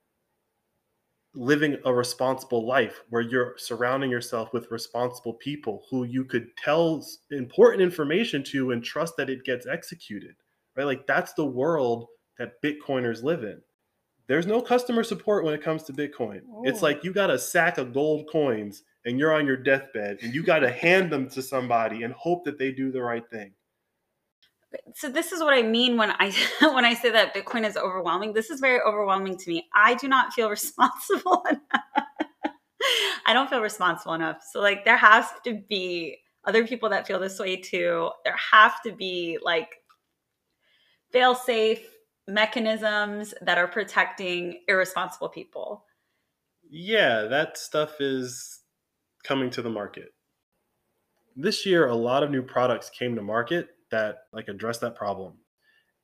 living 1.35 1.79
a 1.85 1.93
responsible 1.93 2.67
life 2.67 3.03
where 3.09 3.23
you're 3.23 3.55
surrounding 3.57 4.11
yourself 4.11 4.53
with 4.53 4.71
responsible 4.71 5.35
people 5.35 5.85
who 5.91 6.05
you 6.05 6.25
could 6.25 6.49
tell 6.57 7.05
important 7.31 7.83
information 7.83 8.43
to 8.45 8.73
and 8.73 8.85
trust 8.85 9.17
that 9.17 9.31
it 9.31 9.45
gets 9.45 9.67
executed. 9.67 10.35
Right? 10.77 10.85
Like 10.85 11.07
that's 11.07 11.33
the 11.33 11.47
world 11.47 12.07
that 12.39 12.61
Bitcoiners 12.63 13.23
live 13.23 13.45
in. 13.45 13.61
There's 14.27 14.47
no 14.47 14.63
customer 14.63 15.03
support 15.03 15.45
when 15.45 15.55
it 15.55 15.63
comes 15.63 15.83
to 15.85 15.93
Bitcoin. 15.93 16.43
It's 16.65 16.83
oh. 16.83 16.87
like 16.87 17.05
you 17.05 17.13
got 17.13 17.31
a 17.31 17.39
sack 17.39 17.79
of 17.79 17.93
gold 17.93 18.29
coins 18.31 18.83
and 19.05 19.19
you're 19.19 19.35
on 19.35 19.47
your 19.47 19.57
deathbed 19.57 20.19
and 20.23 20.35
you 20.35 20.43
got 20.43 20.61
to 20.61 20.71
hand 20.73 21.11
them 21.11 21.29
to 21.31 21.43
somebody 21.43 22.03
and 22.03 22.13
hope 22.15 22.45
that 22.45 22.59
they 22.59 22.73
do 22.73 22.93
the 22.93 23.03
right 23.03 23.29
thing. 23.31 23.53
So 24.95 25.09
this 25.09 25.33
is 25.33 25.41
what 25.41 25.55
I 25.55 25.63
mean 25.63 25.97
when 25.97 26.11
I 26.11 26.33
when 26.61 26.85
I 26.85 26.95
say 26.95 27.11
that 27.11 27.35
Bitcoin 27.35 27.67
is 27.67 27.77
overwhelming. 27.77 28.33
This 28.33 28.51
is 28.51 28.61
very 28.61 28.81
overwhelming 28.81 29.37
to 29.39 29.51
me. 29.51 29.69
I 29.75 29.95
do 29.95 30.09
not 30.09 30.33
feel 30.33 30.51
responsible 30.59 31.45
enough. 31.49 32.07
I 33.27 33.33
don't 33.33 33.49
feel 33.49 33.61
responsible 33.61 34.15
enough. 34.15 34.43
So 34.51 34.61
like 34.61 34.85
there 34.85 34.97
has 34.97 35.27
to 35.45 35.63
be 35.69 36.19
other 36.45 36.67
people 36.67 36.89
that 36.91 37.07
feel 37.07 37.21
this 37.21 37.39
way 37.39 37.57
too. 37.57 38.11
There 38.25 38.37
have 38.53 38.83
to 38.83 38.93
be 38.93 39.39
like 39.43 39.77
fail 41.13 41.35
safe 41.35 41.87
mechanisms 42.27 43.35
that 43.43 43.59
are 43.59 43.69
protecting 43.69 44.61
irresponsible 44.69 45.29
people. 45.29 45.85
Yeah, 46.69 47.23
that 47.23 47.59
stuff 47.59 48.01
is 48.01 48.61
coming 49.25 49.51
to 49.51 49.63
the 49.63 49.71
market. 49.71 50.15
This 51.37 51.65
year, 51.65 51.87
a 51.87 51.95
lot 51.95 52.23
of 52.23 52.31
new 52.31 52.43
products 52.43 52.91
came 52.91 53.15
to 53.17 53.23
market 53.23 53.69
that 53.93 54.25
like 54.33 54.49
address 54.49 54.79
that 54.79 54.97
problem. 54.97 55.35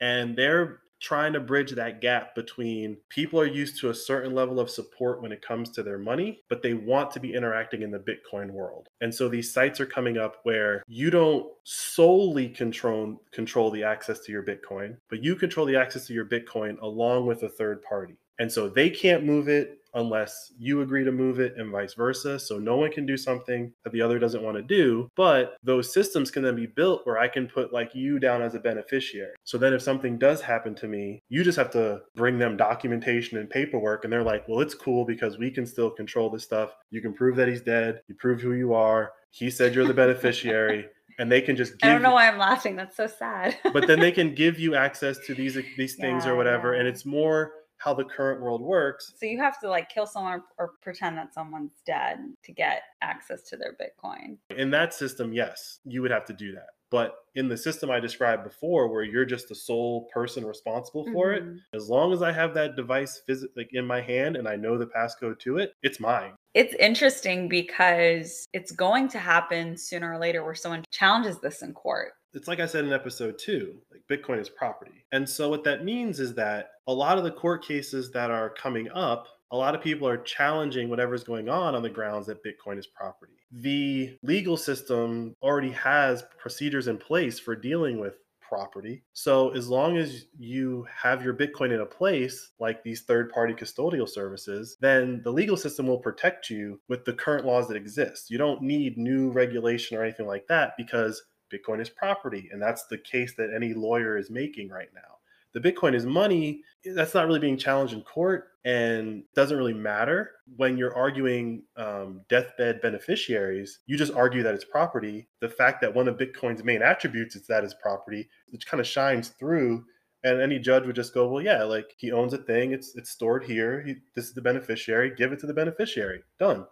And 0.01 0.37
they're 0.37 0.81
trying 1.01 1.33
to 1.33 1.41
bridge 1.41 1.73
that 1.73 2.01
gap 2.01 2.35
between 2.35 2.97
people 3.09 3.41
are 3.41 3.47
used 3.47 3.79
to 3.81 3.91
a 3.91 3.95
certain 3.95 4.35
level 4.35 4.59
of 4.59 4.69
support 4.69 5.23
when 5.23 5.33
it 5.33 5.43
comes 5.43 5.71
to 5.71 5.83
their 5.83 5.99
money, 5.99 6.41
but 6.49 6.63
they 6.63 6.75
want 6.75 7.11
to 7.13 7.21
be 7.21 7.35
interacting 7.35 7.83
in 7.83 7.91
the 7.91 7.99
Bitcoin 7.99 8.51
world. 8.51 8.89
And 9.01 9.15
so 9.15 9.29
these 9.29 9.53
sites 9.53 9.81
are 9.81 9.87
coming 9.87 10.19
up 10.19 10.37
where 10.43 10.83
you 10.89 11.11
don't 11.11 11.47
solely 11.65 12.49
control 12.49 13.23
control 13.33 13.71
the 13.71 13.85
access 13.85 14.21
to 14.21 14.33
your 14.33 14.43
Bitcoin, 14.43 14.97
but 15.09 15.23
you 15.23 15.37
control 15.37 15.67
the 15.67 15.77
access 15.77 16.07
to 16.09 16.15
your 16.15 16.27
Bitcoin 16.27 16.81
along 16.81 17.27
with 17.27 17.43
a 17.45 17.49
third 17.49 17.83
party. 17.83 18.17
And 18.41 18.51
so 18.51 18.69
they 18.69 18.91
can't 18.91 19.25
move 19.25 19.49
it 19.49 19.78
unless 19.95 20.53
you 20.59 20.83
agree 20.83 21.05
to 21.05 21.13
move 21.13 21.41
it 21.41 21.55
and 21.57 21.71
vice 21.71 21.95
versa. 21.95 22.39
So 22.39 22.59
no 22.59 22.77
one 22.77 22.91
can 22.91 23.07
do 23.07 23.17
something 23.17 23.73
that 23.85 23.93
the 23.93 24.03
other 24.03 24.19
doesn't 24.19 24.43
want 24.43 24.57
to 24.57 24.63
do. 24.63 25.09
But 25.17 25.57
those 25.63 25.93
systems 25.93 26.31
can 26.31 26.43
then 26.43 26.57
be 26.57 26.67
built 26.67 27.07
where 27.07 27.19
I 27.19 27.29
can 27.29 27.47
put 27.47 27.73
like 27.73 27.95
you 27.95 28.19
down 28.19 28.43
as 28.43 28.55
a 28.55 28.61
beneficiary. 28.61 29.33
So 29.45 29.59
then 29.59 29.73
if 29.73 29.83
something 29.83 30.19
does 30.19 30.41
happen 30.41 30.75
to 30.77 30.89
me, 30.89 31.23
you 31.29 31.43
just 31.45 31.59
have 31.59 31.71
to 31.73 32.01
bring 32.15 32.39
them 32.39 32.57
documentation 32.57 33.39
and 33.39 33.49
paperwork. 33.51 34.05
And 34.05 34.13
they're 34.13 34.23
like, 34.23 34.47
well, 34.49 34.61
it's 34.61 34.75
cool 34.75 35.05
because 35.05 35.39
we 35.39 35.51
can 35.51 35.67
still 35.67 35.91
control 35.91 36.31
this 36.31 36.45
stuff. 36.45 36.75
You 36.91 37.01
can 37.01 37.13
prove 37.15 37.37
that 37.37 37.49
he's 37.49 37.63
dead. 37.63 38.03
You 38.09 38.15
prove 38.15 38.41
who 38.41 38.53
you 38.53 38.75
are. 38.75 39.13
He 39.31 39.51
said 39.51 39.75
you're 39.75 39.87
the 39.87 39.95
beneficiary. 39.95 40.87
And 41.21 41.33
they 41.33 41.41
can 41.41 41.57
just 41.57 41.77
give 41.81 41.91
I 41.91 41.93
don't 41.93 42.03
know 42.03 42.13
why 42.13 42.29
I'm 42.29 42.39
laughing. 42.39 42.77
That's 42.77 42.97
so 42.97 43.09
sad. 43.09 43.57
but 43.73 43.89
then 43.89 43.99
they 43.99 44.13
can 44.13 44.35
give 44.37 44.61
you 44.61 44.77
access 44.77 45.19
to 45.27 45.35
these 45.35 45.59
these 45.77 45.97
things 45.97 46.25
Yeah, 46.25 46.31
or 46.31 46.37
whatever. 46.37 46.75
And 46.75 46.87
it's 46.87 47.05
more 47.05 47.51
how 47.79 47.95
the 47.95 48.05
current 48.05 48.41
world 48.41 48.61
works. 48.61 49.13
So 49.17 49.27
you 49.27 49.39
have 49.39 49.59
to 49.61 49.69
like 49.69 49.89
kill 49.89 50.07
someone 50.07 50.43
or 50.59 50.73
pretend 50.83 51.17
that 51.17 51.33
someone's 51.33 51.81
dead 51.87 52.19
to 52.45 52.53
get 52.53 52.83
access 53.03 53.43
to 53.45 53.57
their 53.57 53.77
Bitcoin. 53.81 54.37
In 54.57 54.71
that 54.71 54.93
system, 54.93 55.33
yes, 55.33 55.79
you 55.85 56.03
would 56.03 56.11
have 56.11 56.25
to 56.27 56.33
do 56.33 56.53
that. 56.53 56.69
But 56.91 57.17
in 57.35 57.49
the 57.49 57.57
system 57.57 57.91
I 57.91 58.01
described 58.01 58.45
before, 58.45 58.89
where 58.89 59.03
you're 59.03 59.27
just 59.27 59.49
the 59.49 59.55
sole 59.55 60.09
person 60.13 60.45
responsible 60.47 61.07
for 61.13 61.33
it, 61.33 61.45
Mhm. 61.45 61.59
as 61.75 61.91
long 61.91 62.15
as 62.15 62.23
I 62.23 62.33
have 62.33 62.55
that 62.55 62.77
device 62.77 63.23
phys- 63.29 63.45
like 63.57 63.75
in 63.75 63.87
my 63.87 64.01
hand 64.01 64.37
and 64.37 64.49
I 64.49 64.57
know 64.57 64.79
the 64.79 64.87
passcode 64.87 65.39
to 65.41 65.59
it, 65.59 65.75
it's 65.83 66.01
mine. 66.01 66.35
It's 66.55 66.75
interesting 66.77 67.47
because 67.47 68.49
it's 68.55 68.73
going 68.73 69.09
to 69.09 69.19
happen 69.19 69.77
sooner 69.77 70.15
or 70.15 70.19
later 70.19 70.43
where 70.43 70.55
someone 70.55 70.83
challenges 70.91 71.39
this 71.41 71.61
in 71.63 71.75
court. 71.75 72.15
It's 72.35 72.49
like 72.49 72.61
I 72.61 72.67
said 72.67 72.85
in 72.85 72.93
episode 72.93 73.39
two, 73.39 73.79
like 73.91 74.03
Bitcoin 74.11 74.41
is 74.41 74.49
property. 74.49 75.05
And 75.13 75.29
so 75.29 75.49
what 75.49 75.65
that 75.65 75.85
means 75.85 76.21
is 76.21 76.35
that 76.35 76.71
a 76.87 76.93
lot 76.93 77.19
of 77.19 77.25
the 77.25 77.31
court 77.31 77.65
cases 77.65 78.11
that 78.13 78.31
are 78.31 78.51
coming 78.51 78.89
up, 78.91 79.27
a 79.51 79.57
lot 79.57 79.75
of 79.75 79.81
people 79.81 80.07
are 80.07 80.19
challenging 80.19 80.91
whatever's 80.91 81.25
going 81.25 81.49
on 81.49 81.75
on 81.75 81.83
the 81.83 81.89
grounds 81.89 82.27
that 82.27 82.45
Bitcoin 82.45 82.79
is 82.79 82.87
property. 82.87 83.33
The 83.51 84.19
legal 84.23 84.59
system 84.59 85.35
already 85.43 85.71
has 85.71 86.23
procedures 86.39 86.87
in 86.87 86.99
place 86.99 87.39
for 87.39 87.57
dealing 87.57 87.99
with 87.99 88.15
property. 88.47 89.03
So 89.13 89.51
as 89.51 89.69
long 89.69 89.97
as 89.97 90.25
you 90.39 90.87
have 90.95 91.23
your 91.23 91.35
Bitcoin 91.35 91.73
in 91.73 91.81
a 91.81 91.87
place 91.87 92.51
like 92.59 92.83
these 92.83 93.03
third 93.03 93.31
party 93.31 93.55
custodial 93.55 94.09
services, 94.09 94.77
then 94.81 95.21
the 95.23 95.33
legal 95.33 95.57
system 95.57 95.87
will 95.87 95.99
protect 95.99 96.51
you 96.51 96.81
with 96.89 97.05
the 97.05 97.13
current 97.13 97.47
laws 97.47 97.69
that 97.69 97.77
exist. 97.77 98.31
You 98.31 98.39
don't 98.39 98.63
need 98.63 98.97
new 98.97 99.31
regulation 99.31 99.97
or 99.97 100.03
anything 100.03 100.27
like 100.27 100.47
that 100.49 100.73
because 100.77 101.23
Bitcoin 101.53 101.81
is 101.81 101.89
property. 101.89 102.49
And 102.53 102.61
that's 102.61 102.87
the 102.87 102.99
case 102.99 103.35
that 103.37 103.53
any 103.55 103.75
lawyer 103.75 104.17
is 104.17 104.31
making 104.31 104.69
right 104.69 104.89
now. 104.95 105.19
The 105.55 105.61
Bitcoin 105.61 105.95
is 105.95 106.05
money. 106.05 106.63
That's 106.85 107.15
not 107.15 107.27
really 107.27 107.41
being 107.41 107.57
challenged 107.57 107.95
in 107.95 108.03
court 108.03 108.49
and 108.65 109.25
doesn't 109.35 109.57
really 109.57 109.73
matter. 109.73 110.33
When 110.57 110.77
you're 110.77 110.95
arguing 110.95 111.63
um, 111.77 112.21
deathbed 112.29 112.83
beneficiaries, 112.83 113.81
you 113.87 113.97
just 113.97 114.13
argue 114.13 114.43
that 114.43 114.55
it's 114.55 114.65
property. 114.65 115.29
The 115.41 115.49
fact 115.49 115.81
that 115.81 115.95
one 115.95 116.07
of 116.07 116.19
Bitcoin's 116.19 116.63
main 116.63 116.83
attributes 116.83 117.35
is 117.35 117.47
that 117.47 117.65
it's 117.65 117.75
property, 117.75 118.29
which 118.51 118.67
kind 118.67 118.81
of 118.81 118.87
shines 118.87 119.31
through. 119.31 119.85
And 120.25 120.41
any 120.41 120.59
judge 120.59 120.85
would 120.85 120.97
just 120.97 121.15
go, 121.15 121.29
well, 121.29 121.43
yeah, 121.43 121.63
like 121.63 121.95
he 121.97 122.13
owns 122.13 122.35
a 122.35 122.39
thing. 122.39 122.73
It's 122.73 122.95
it's 122.97 123.11
stored 123.11 123.45
here. 123.45 123.83
He, 123.87 123.95
this 124.15 124.27
is 124.27 124.35
the 124.35 124.43
beneficiary. 124.43 125.13
Give 125.17 125.33
it 125.33 125.39
to 125.41 125.47
the 125.47 125.55
beneficiary. 125.55 126.23
Done. 126.39 126.67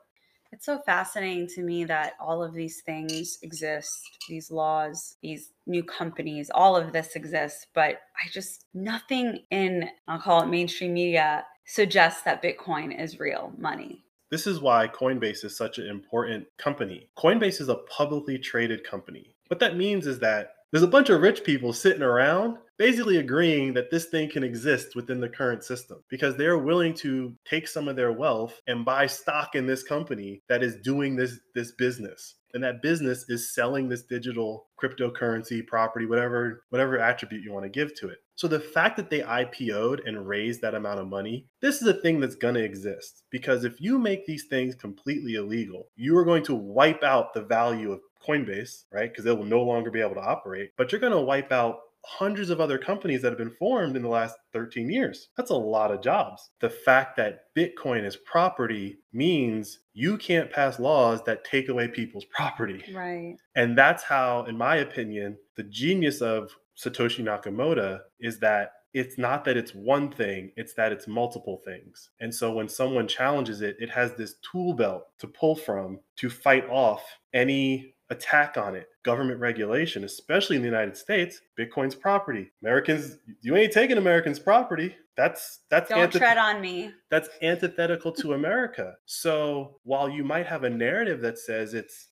It's 0.56 0.64
so 0.64 0.78
fascinating 0.86 1.48
to 1.48 1.62
me 1.62 1.84
that 1.84 2.14
all 2.18 2.42
of 2.42 2.54
these 2.54 2.80
things 2.80 3.36
exist, 3.42 4.00
these 4.26 4.50
laws, 4.50 5.18
these 5.22 5.50
new 5.66 5.82
companies, 5.82 6.50
all 6.54 6.74
of 6.74 6.94
this 6.94 7.14
exists, 7.14 7.66
but 7.74 8.00
I 8.16 8.30
just, 8.32 8.64
nothing 8.72 9.40
in, 9.50 9.90
I'll 10.08 10.18
call 10.18 10.42
it 10.42 10.46
mainstream 10.46 10.94
media, 10.94 11.44
suggests 11.66 12.22
that 12.22 12.42
Bitcoin 12.42 12.98
is 12.98 13.20
real 13.20 13.52
money. 13.58 14.02
This 14.30 14.46
is 14.46 14.58
why 14.58 14.88
Coinbase 14.88 15.44
is 15.44 15.54
such 15.58 15.76
an 15.76 15.88
important 15.88 16.46
company. 16.56 17.10
Coinbase 17.18 17.60
is 17.60 17.68
a 17.68 17.82
publicly 17.94 18.38
traded 18.38 18.82
company. 18.82 19.36
What 19.48 19.60
that 19.60 19.76
means 19.76 20.06
is 20.06 20.20
that 20.20 20.52
there's 20.76 20.84
a 20.84 20.88
bunch 20.88 21.08
of 21.08 21.22
rich 21.22 21.42
people 21.42 21.72
sitting 21.72 22.02
around 22.02 22.58
basically 22.76 23.16
agreeing 23.16 23.72
that 23.72 23.90
this 23.90 24.04
thing 24.10 24.28
can 24.28 24.44
exist 24.44 24.94
within 24.94 25.18
the 25.18 25.28
current 25.30 25.64
system 25.64 26.04
because 26.10 26.36
they're 26.36 26.58
willing 26.58 26.92
to 26.92 27.34
take 27.46 27.66
some 27.66 27.88
of 27.88 27.96
their 27.96 28.12
wealth 28.12 28.60
and 28.66 28.84
buy 28.84 29.06
stock 29.06 29.54
in 29.54 29.66
this 29.66 29.82
company 29.82 30.42
that 30.50 30.62
is 30.62 30.76
doing 30.84 31.16
this 31.16 31.40
this 31.54 31.72
business 31.78 32.34
and 32.56 32.64
that 32.64 32.80
business 32.80 33.26
is 33.28 33.54
selling 33.54 33.86
this 33.86 34.02
digital 34.02 34.66
cryptocurrency 34.82 35.64
property 35.66 36.06
whatever 36.06 36.64
whatever 36.70 36.98
attribute 36.98 37.44
you 37.44 37.52
want 37.52 37.64
to 37.64 37.68
give 37.68 37.94
to 37.94 38.08
it. 38.08 38.18
So 38.34 38.48
the 38.48 38.60
fact 38.60 38.96
that 38.96 39.10
they 39.10 39.20
IPO'd 39.20 40.00
and 40.06 40.26
raised 40.26 40.62
that 40.62 40.74
amount 40.74 41.00
of 41.00 41.06
money 41.06 41.46
this 41.60 41.82
is 41.82 41.86
a 41.86 42.00
thing 42.00 42.18
that's 42.18 42.34
going 42.34 42.54
to 42.54 42.64
exist 42.64 43.24
because 43.30 43.64
if 43.64 43.78
you 43.78 43.98
make 43.98 44.24
these 44.24 44.46
things 44.46 44.74
completely 44.74 45.34
illegal 45.34 45.88
you 45.96 46.16
are 46.16 46.24
going 46.24 46.42
to 46.44 46.54
wipe 46.54 47.02
out 47.02 47.34
the 47.34 47.42
value 47.42 47.92
of 47.92 48.00
Coinbase 48.26 48.84
right? 48.90 49.10
Because 49.10 49.24
they 49.24 49.32
will 49.32 49.44
no 49.44 49.62
longer 49.62 49.90
be 49.90 50.00
able 50.00 50.14
to 50.14 50.20
operate 50.20 50.70
but 50.78 50.90
you're 50.90 51.00
going 51.00 51.12
to 51.12 51.20
wipe 51.20 51.52
out 51.52 51.80
hundreds 52.06 52.50
of 52.50 52.60
other 52.60 52.78
companies 52.78 53.20
that 53.20 53.30
have 53.30 53.38
been 53.38 53.50
formed 53.50 53.96
in 53.96 54.02
the 54.02 54.08
last 54.08 54.36
13 54.52 54.88
years. 54.88 55.28
That's 55.36 55.50
a 55.50 55.54
lot 55.54 55.90
of 55.90 56.02
jobs. 56.02 56.50
The 56.60 56.70
fact 56.70 57.16
that 57.16 57.40
Bitcoin 57.56 58.04
is 58.04 58.16
property 58.16 58.98
means 59.12 59.80
you 59.92 60.16
can't 60.16 60.50
pass 60.50 60.78
laws 60.78 61.22
that 61.24 61.44
take 61.44 61.68
away 61.68 61.88
people's 61.88 62.24
property. 62.26 62.84
Right. 62.94 63.36
And 63.56 63.76
that's 63.76 64.04
how, 64.04 64.44
in 64.44 64.56
my 64.56 64.76
opinion, 64.76 65.36
the 65.56 65.64
genius 65.64 66.20
of 66.22 66.52
Satoshi 66.78 67.24
Nakamoto 67.24 68.00
is 68.20 68.38
that 68.38 68.70
it's 68.94 69.18
not 69.18 69.44
that 69.44 69.56
it's 69.56 69.74
one 69.74 70.10
thing, 70.10 70.52
it's 70.56 70.74
that 70.74 70.92
it's 70.92 71.06
multiple 71.06 71.60
things. 71.66 72.10
And 72.20 72.34
so 72.34 72.52
when 72.52 72.68
someone 72.68 73.08
challenges 73.08 73.60
it, 73.60 73.76
it 73.78 73.90
has 73.90 74.14
this 74.14 74.36
tool 74.50 74.74
belt 74.74 75.08
to 75.18 75.26
pull 75.26 75.56
from 75.56 75.98
to 76.16 76.30
fight 76.30 76.66
off 76.70 77.02
any 77.34 77.95
attack 78.10 78.56
on 78.56 78.74
it. 78.76 78.88
Government 79.04 79.40
regulation, 79.40 80.04
especially 80.04 80.56
in 80.56 80.62
the 80.62 80.68
United 80.68 80.96
States, 80.96 81.40
Bitcoin's 81.58 81.94
property. 81.94 82.50
Americans, 82.62 83.18
you 83.42 83.56
ain't 83.56 83.72
taking 83.72 83.98
Americans' 83.98 84.38
property. 84.38 84.94
That's 85.16 85.60
that's 85.70 85.88
Don't 85.88 86.10
antith- 86.10 86.18
tread 86.18 86.36
on 86.38 86.60
me. 86.60 86.92
that's 87.10 87.28
antithetical 87.42 88.12
to 88.12 88.34
America. 88.34 88.94
So 89.06 89.78
while 89.84 90.08
you 90.10 90.22
might 90.24 90.46
have 90.46 90.64
a 90.64 90.70
narrative 90.70 91.20
that 91.22 91.38
says 91.38 91.72
it's 91.74 92.08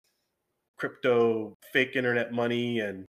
crypto, 0.79 1.57
fake 1.73 1.97
internet 1.97 2.33
money, 2.33 2.81
and 2.81 3.05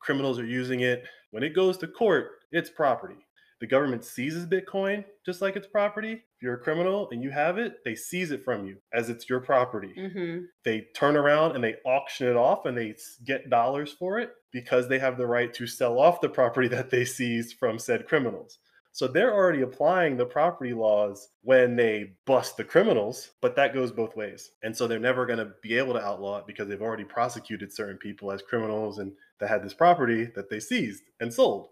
criminals 0.00 0.38
are 0.38 0.46
using 0.46 0.80
it, 0.80 1.04
when 1.30 1.42
it 1.42 1.54
goes 1.54 1.76
to 1.78 1.86
court, 1.88 2.30
it's 2.52 2.70
property. 2.70 3.16
The 3.60 3.66
government 3.66 4.04
seizes 4.04 4.46
Bitcoin 4.46 5.04
just 5.26 5.42
like 5.42 5.56
it's 5.56 5.66
property. 5.66 6.12
If 6.12 6.42
you're 6.42 6.54
a 6.54 6.60
criminal 6.60 7.08
and 7.10 7.22
you 7.22 7.30
have 7.30 7.58
it, 7.58 7.78
they 7.84 7.94
seize 7.94 8.30
it 8.30 8.44
from 8.44 8.64
you 8.66 8.76
as 8.92 9.08
it's 9.10 9.28
your 9.28 9.40
property. 9.40 9.92
hmm 9.96 10.44
They 10.64 10.86
turn 10.94 11.16
around 11.16 11.54
and 11.56 11.64
they 11.64 11.76
auction 11.84 12.28
it 12.28 12.36
off 12.36 12.66
and 12.66 12.76
they 12.78 12.94
get 13.24 13.50
dollars 13.50 13.92
for 13.92 14.18
it 14.18 14.30
because 14.52 14.88
they 14.88 14.98
have 14.98 15.18
the 15.18 15.26
right 15.26 15.52
to 15.54 15.66
sell 15.66 15.98
off 15.98 16.20
the 16.20 16.28
property 16.28 16.68
that 16.76 16.90
they 16.90 17.04
seized 17.04 17.56
from 17.58 17.78
said 17.78 18.06
criminals. 18.06 18.58
So 18.92 19.06
they're 19.06 19.34
already 19.34 19.62
applying 19.62 20.16
the 20.16 20.24
property 20.26 20.72
laws 20.72 21.28
when 21.42 21.76
they 21.76 22.14
bust 22.26 22.56
the 22.56 22.64
criminals, 22.64 23.30
but 23.40 23.54
that 23.54 23.72
goes 23.74 23.92
both 23.92 24.16
ways. 24.16 24.50
And 24.64 24.76
so 24.76 24.88
they're 24.88 24.98
never 24.98 25.24
going 25.24 25.38
to 25.38 25.52
be 25.62 25.76
able 25.78 25.92
to 25.92 26.04
outlaw 26.04 26.38
it 26.38 26.46
because 26.48 26.68
they've 26.68 26.82
already 26.82 27.04
prosecuted 27.04 27.72
certain 27.72 27.98
people 27.98 28.32
as 28.32 28.42
criminals 28.42 28.98
and 28.98 29.12
that 29.38 29.48
had 29.50 29.62
this 29.62 29.74
property 29.74 30.24
that 30.34 30.50
they 30.50 30.58
seized 30.58 31.04
and 31.20 31.32
sold. 31.32 31.68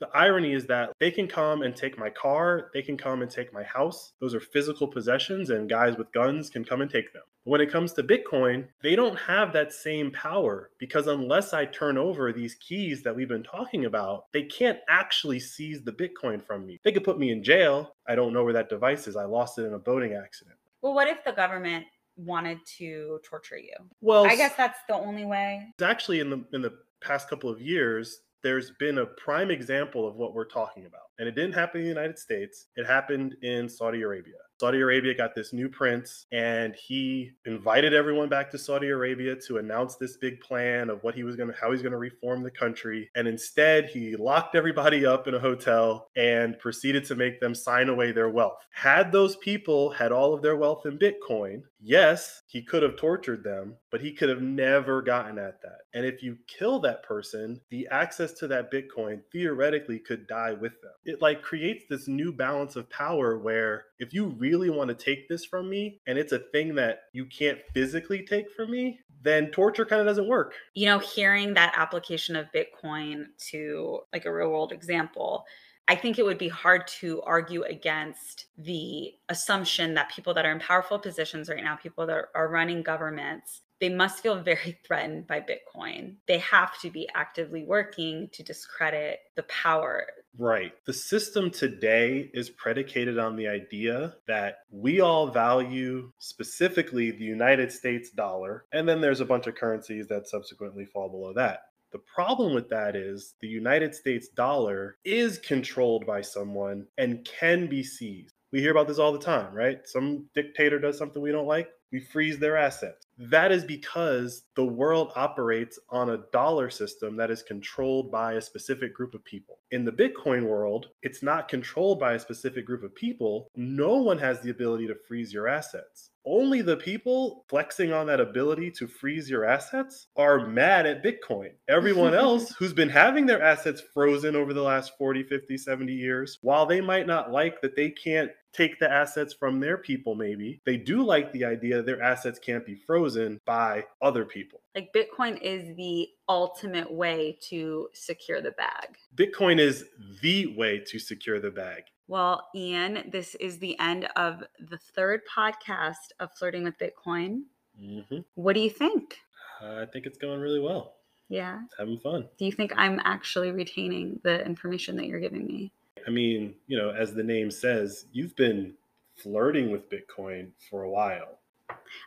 The 0.00 0.08
irony 0.14 0.54
is 0.54 0.66
that 0.66 0.92
they 0.98 1.10
can 1.10 1.28
come 1.28 1.60
and 1.60 1.76
take 1.76 1.98
my 1.98 2.08
car, 2.08 2.70
they 2.72 2.80
can 2.80 2.96
come 2.96 3.20
and 3.20 3.30
take 3.30 3.52
my 3.52 3.62
house. 3.62 4.14
Those 4.18 4.34
are 4.34 4.40
physical 4.40 4.88
possessions, 4.88 5.50
and 5.50 5.68
guys 5.68 5.98
with 5.98 6.10
guns 6.12 6.48
can 6.48 6.64
come 6.64 6.80
and 6.80 6.90
take 6.90 7.12
them. 7.12 7.22
But 7.44 7.50
when 7.50 7.60
it 7.60 7.70
comes 7.70 7.92
to 7.94 8.02
Bitcoin, 8.02 8.68
they 8.82 8.96
don't 8.96 9.18
have 9.18 9.52
that 9.52 9.74
same 9.74 10.10
power 10.10 10.70
because 10.78 11.06
unless 11.06 11.52
I 11.52 11.66
turn 11.66 11.98
over 11.98 12.32
these 12.32 12.54
keys 12.54 13.02
that 13.02 13.14
we've 13.14 13.28
been 13.28 13.42
talking 13.42 13.84
about, 13.84 14.24
they 14.32 14.44
can't 14.44 14.78
actually 14.88 15.38
seize 15.38 15.82
the 15.82 15.92
Bitcoin 15.92 16.42
from 16.42 16.66
me. 16.66 16.80
They 16.82 16.92
could 16.92 17.04
put 17.04 17.18
me 17.18 17.30
in 17.30 17.44
jail. 17.44 17.94
I 18.08 18.14
don't 18.14 18.32
know 18.32 18.42
where 18.42 18.54
that 18.54 18.70
device 18.70 19.06
is. 19.06 19.16
I 19.16 19.24
lost 19.24 19.58
it 19.58 19.64
in 19.64 19.74
a 19.74 19.78
boating 19.78 20.14
accident. 20.14 20.56
Well, 20.80 20.94
what 20.94 21.08
if 21.08 21.22
the 21.24 21.32
government 21.32 21.84
wanted 22.16 22.58
to 22.78 23.20
torture 23.22 23.58
you? 23.58 23.74
Well, 24.00 24.26
I 24.26 24.36
guess 24.36 24.54
that's 24.56 24.78
the 24.88 24.94
only 24.94 25.26
way. 25.26 25.66
it's 25.74 25.82
actually 25.82 26.20
in 26.20 26.30
the 26.30 26.44
in 26.54 26.62
the 26.62 26.72
past 27.02 27.28
couple 27.28 27.50
of 27.50 27.60
years 27.60 28.20
there's 28.42 28.72
been 28.78 28.98
a 28.98 29.06
prime 29.06 29.50
example 29.50 30.08
of 30.08 30.16
what 30.16 30.34
we're 30.34 30.44
talking 30.46 30.86
about 30.86 31.09
and 31.20 31.28
it 31.28 31.34
didn't 31.34 31.52
happen 31.52 31.82
in 31.82 31.84
the 31.84 31.88
united 31.88 32.18
states. 32.18 32.66
It 32.76 32.86
happened 32.86 33.36
in 33.42 33.68
saudi 33.68 34.02
arabia. 34.02 34.36
Saudi 34.58 34.80
arabia 34.80 35.14
got 35.14 35.34
this 35.34 35.52
new 35.52 35.68
prince 35.68 36.26
and 36.32 36.74
he 36.74 37.30
invited 37.46 37.94
everyone 37.94 38.28
back 38.28 38.50
to 38.50 38.58
saudi 38.58 38.88
arabia 38.88 39.36
to 39.36 39.58
announce 39.58 39.96
this 39.96 40.16
big 40.16 40.40
plan 40.40 40.90
of 40.90 41.02
what 41.02 41.14
he 41.14 41.22
was 41.22 41.36
going 41.36 41.50
to 41.50 41.56
how 41.58 41.70
he's 41.70 41.82
going 41.82 41.92
to 41.92 41.98
reform 41.98 42.42
the 42.42 42.50
country. 42.50 43.10
And 43.14 43.28
instead 43.28 43.86
he 43.86 44.16
locked 44.16 44.54
everybody 44.54 45.06
up 45.06 45.28
in 45.28 45.34
a 45.34 45.38
hotel 45.38 46.08
and 46.16 46.58
proceeded 46.58 47.04
to 47.06 47.14
make 47.14 47.38
them 47.38 47.54
sign 47.54 47.90
away 47.90 48.12
their 48.12 48.30
wealth. 48.30 48.58
Had 48.70 49.12
those 49.12 49.36
people 49.36 49.90
had 49.90 50.12
all 50.12 50.32
of 50.34 50.42
their 50.42 50.56
wealth 50.56 50.86
in 50.86 50.98
bitcoin 50.98 51.62
yes 51.82 52.42
he 52.46 52.62
could 52.62 52.82
have 52.82 52.96
tortured 52.96 53.42
them 53.42 53.74
but 53.90 54.00
he 54.00 54.12
could 54.12 54.28
have 54.28 54.42
never 54.42 55.02
gotten 55.02 55.38
at 55.38 55.60
that. 55.60 55.80
And 55.92 56.06
if 56.06 56.22
you 56.22 56.38
kill 56.46 56.80
that 56.80 57.02
person 57.02 57.60
the 57.70 57.86
access 57.90 58.32
to 58.34 58.46
that 58.48 58.72
bitcoin 58.72 59.20
theoretically 59.32 59.98
could 59.98 60.26
die 60.26 60.52
with 60.52 60.72
them 60.80 60.92
it 61.10 61.20
like 61.20 61.42
creates 61.42 61.84
this 61.88 62.08
new 62.08 62.32
balance 62.32 62.76
of 62.76 62.88
power 62.88 63.38
where 63.38 63.86
if 63.98 64.14
you 64.14 64.26
really 64.38 64.70
want 64.70 64.88
to 64.88 64.94
take 64.94 65.28
this 65.28 65.44
from 65.44 65.68
me 65.68 66.00
and 66.06 66.18
it's 66.18 66.32
a 66.32 66.38
thing 66.38 66.74
that 66.74 67.02
you 67.12 67.26
can't 67.26 67.58
physically 67.74 68.24
take 68.24 68.50
from 68.50 68.70
me 68.70 68.98
then 69.22 69.50
torture 69.50 69.84
kind 69.84 70.00
of 70.00 70.06
doesn't 70.06 70.28
work 70.28 70.54
You 70.74 70.86
know, 70.86 70.98
hearing 70.98 71.54
that 71.54 71.74
application 71.76 72.36
of 72.36 72.46
Bitcoin 72.52 73.26
to 73.50 74.00
like 74.12 74.24
a 74.24 74.32
real 74.32 74.50
world 74.50 74.72
example, 74.72 75.44
I 75.88 75.96
think 75.96 76.18
it 76.18 76.24
would 76.24 76.38
be 76.38 76.48
hard 76.48 76.86
to 77.00 77.20
argue 77.22 77.64
against 77.64 78.46
the 78.56 79.12
assumption 79.28 79.94
that 79.94 80.10
people 80.10 80.32
that 80.34 80.46
are 80.46 80.52
in 80.52 80.60
powerful 80.60 80.98
positions 80.98 81.48
right 81.48 81.62
now, 81.62 81.76
people 81.76 82.06
that 82.06 82.26
are 82.34 82.48
running 82.48 82.82
governments, 82.82 83.62
they 83.80 83.88
must 83.88 84.22
feel 84.22 84.40
very 84.40 84.78
threatened 84.86 85.26
by 85.26 85.40
Bitcoin. 85.40 86.14
They 86.28 86.38
have 86.38 86.78
to 86.80 86.90
be 86.90 87.08
actively 87.14 87.64
working 87.64 88.28
to 88.32 88.42
discredit 88.42 89.18
the 89.34 89.42
power. 89.44 90.06
Right. 90.38 90.72
The 90.86 90.92
system 90.92 91.50
today 91.50 92.30
is 92.32 92.50
predicated 92.50 93.18
on 93.18 93.36
the 93.36 93.48
idea 93.48 94.14
that 94.26 94.58
we 94.70 95.00
all 95.00 95.28
value 95.28 96.12
specifically 96.18 97.10
the 97.10 97.24
United 97.24 97.72
States 97.72 98.10
dollar, 98.10 98.64
and 98.72 98.88
then 98.88 99.00
there's 99.00 99.20
a 99.20 99.24
bunch 99.24 99.46
of 99.48 99.56
currencies 99.56 100.06
that 100.08 100.28
subsequently 100.28 100.84
fall 100.84 101.08
below 101.08 101.32
that. 101.34 101.64
The 101.92 101.98
problem 101.98 102.54
with 102.54 102.68
that 102.68 102.94
is 102.94 103.34
the 103.40 103.48
United 103.48 103.94
States 103.94 104.28
dollar 104.28 104.96
is 105.04 105.38
controlled 105.38 106.06
by 106.06 106.20
someone 106.20 106.86
and 106.96 107.24
can 107.24 107.66
be 107.66 107.82
seized. 107.82 108.34
We 108.52 108.60
hear 108.60 108.70
about 108.70 108.86
this 108.86 108.98
all 108.98 109.12
the 109.12 109.18
time, 109.18 109.52
right? 109.52 109.80
Some 109.84 110.26
dictator 110.34 110.78
does 110.78 110.96
something 110.96 111.20
we 111.20 111.32
don't 111.32 111.46
like, 111.46 111.68
we 111.92 112.00
freeze 112.00 112.38
their 112.38 112.56
assets. 112.56 113.06
That 113.18 113.50
is 113.50 113.64
because 113.64 114.44
the 114.54 114.64
world 114.64 115.12
operates 115.16 115.78
on 115.88 116.10
a 116.10 116.22
dollar 116.32 116.70
system 116.70 117.16
that 117.16 117.30
is 117.30 117.42
controlled 117.42 118.10
by 118.12 118.34
a 118.34 118.40
specific 118.40 118.94
group 118.94 119.14
of 119.14 119.24
people. 119.24 119.58
In 119.70 119.84
the 119.84 119.92
Bitcoin 119.92 120.48
world, 120.48 120.88
it's 121.02 121.22
not 121.22 121.48
controlled 121.48 122.00
by 122.00 122.14
a 122.14 122.18
specific 122.18 122.66
group 122.66 122.82
of 122.82 122.92
people. 122.94 123.48
No 123.54 123.98
one 123.98 124.18
has 124.18 124.40
the 124.40 124.50
ability 124.50 124.88
to 124.88 124.96
freeze 125.06 125.32
your 125.32 125.46
assets. 125.46 126.10
Only 126.26 126.60
the 126.60 126.76
people 126.76 127.44
flexing 127.48 127.92
on 127.92 128.06
that 128.08 128.20
ability 128.20 128.72
to 128.72 128.88
freeze 128.88 129.30
your 129.30 129.44
assets 129.44 130.08
are 130.16 130.46
mad 130.46 130.86
at 130.86 131.04
Bitcoin. 131.04 131.52
Everyone 131.68 132.14
else 132.14 132.52
who's 132.58 132.72
been 132.72 132.88
having 132.88 133.26
their 133.26 133.42
assets 133.42 133.80
frozen 133.94 134.34
over 134.34 134.52
the 134.52 134.62
last 134.62 134.92
40, 134.98 135.22
50, 135.22 135.56
70 135.56 135.92
years, 135.92 136.38
while 136.42 136.66
they 136.66 136.80
might 136.80 137.06
not 137.06 137.30
like 137.30 137.60
that 137.62 137.76
they 137.76 137.90
can't 137.90 138.30
take 138.52 138.78
the 138.78 138.90
assets 138.90 139.32
from 139.32 139.60
their 139.60 139.78
people, 139.78 140.14
maybe, 140.14 140.60
they 140.66 140.76
do 140.76 141.04
like 141.04 141.32
the 141.32 141.44
idea 141.44 141.76
that 141.76 141.86
their 141.86 142.02
assets 142.02 142.38
can't 142.38 142.66
be 142.66 142.74
frozen 142.74 143.40
by 143.46 143.84
other 144.02 144.24
people. 144.24 144.60
Like 144.74 144.92
Bitcoin 144.92 145.40
is 145.40 145.76
the 145.76 146.08
ultimate 146.30 146.90
way 146.90 147.36
to 147.48 147.88
secure 147.92 148.40
the 148.40 148.52
bag. 148.52 148.96
Bitcoin 149.16 149.58
is 149.58 149.84
the 150.22 150.54
way 150.56 150.78
to 150.78 150.98
secure 150.98 151.40
the 151.40 151.50
bag. 151.50 151.82
Well, 152.06 152.48
Ian, 152.54 153.10
this 153.12 153.34
is 153.36 153.58
the 153.58 153.78
end 153.80 154.08
of 154.16 154.44
the 154.60 154.78
third 154.78 155.20
podcast 155.36 156.12
of 156.20 156.30
Flirting 156.38 156.64
with 156.64 156.74
Bitcoin. 156.78 157.42
hmm 157.78 158.18
What 158.34 158.54
do 158.54 158.60
you 158.60 158.70
think? 158.70 159.16
I 159.60 159.84
think 159.92 160.06
it's 160.06 160.18
going 160.18 160.40
really 160.40 160.60
well. 160.60 160.94
Yeah. 161.28 161.60
It's 161.66 161.74
having 161.78 161.98
fun. 161.98 162.28
Do 162.38 162.44
you 162.44 162.52
think 162.52 162.72
I'm 162.76 163.00
actually 163.04 163.50
retaining 163.52 164.20
the 164.24 164.44
information 164.44 164.96
that 164.96 165.06
you're 165.06 165.20
giving 165.20 165.46
me? 165.46 165.72
I 166.06 166.10
mean, 166.10 166.54
you 166.66 166.78
know, 166.78 166.90
as 166.90 167.12
the 167.12 167.22
name 167.22 167.50
says, 167.50 168.06
you've 168.12 168.34
been 168.36 168.74
flirting 169.16 169.70
with 169.70 169.90
Bitcoin 169.90 170.50
for 170.70 170.84
a 170.84 170.90
while. 170.90 171.38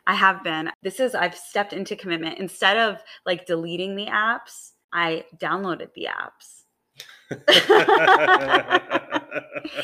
I 0.06 0.14
have 0.14 0.44
been. 0.44 0.70
This 0.82 1.00
is, 1.00 1.14
I've 1.14 1.36
stepped 1.36 1.72
into 1.72 1.96
commitment. 1.96 2.38
Instead 2.38 2.76
of 2.76 3.02
like 3.26 3.46
deleting 3.46 3.96
the 3.96 4.06
apps, 4.06 4.72
I 4.92 5.24
downloaded 5.38 5.92
the 5.94 6.08
apps. 6.10 6.60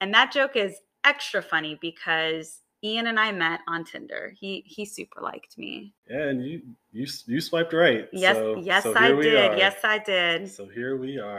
And 0.00 0.14
that 0.14 0.32
joke 0.32 0.54
is 0.54 0.76
extra 1.04 1.42
funny 1.42 1.76
because 1.80 2.60
Ian 2.84 3.08
and 3.08 3.18
I 3.18 3.32
met 3.32 3.60
on 3.66 3.84
Tinder. 3.84 4.32
He 4.38 4.62
he 4.64 4.84
super 4.84 5.20
liked 5.20 5.58
me. 5.58 5.92
Yeah, 6.08 6.28
and 6.28 6.44
you 6.44 6.62
you 6.92 7.06
you 7.26 7.40
swiped 7.40 7.72
right. 7.72 8.08
Yes, 8.12 8.36
so, 8.36 8.56
yes, 8.56 8.84
so 8.84 8.94
I 8.96 9.10
did. 9.10 9.58
Yes, 9.58 9.76
I 9.82 9.98
did. 9.98 10.48
So 10.48 10.66
here 10.66 10.96
we 10.96 11.18
are. 11.18 11.38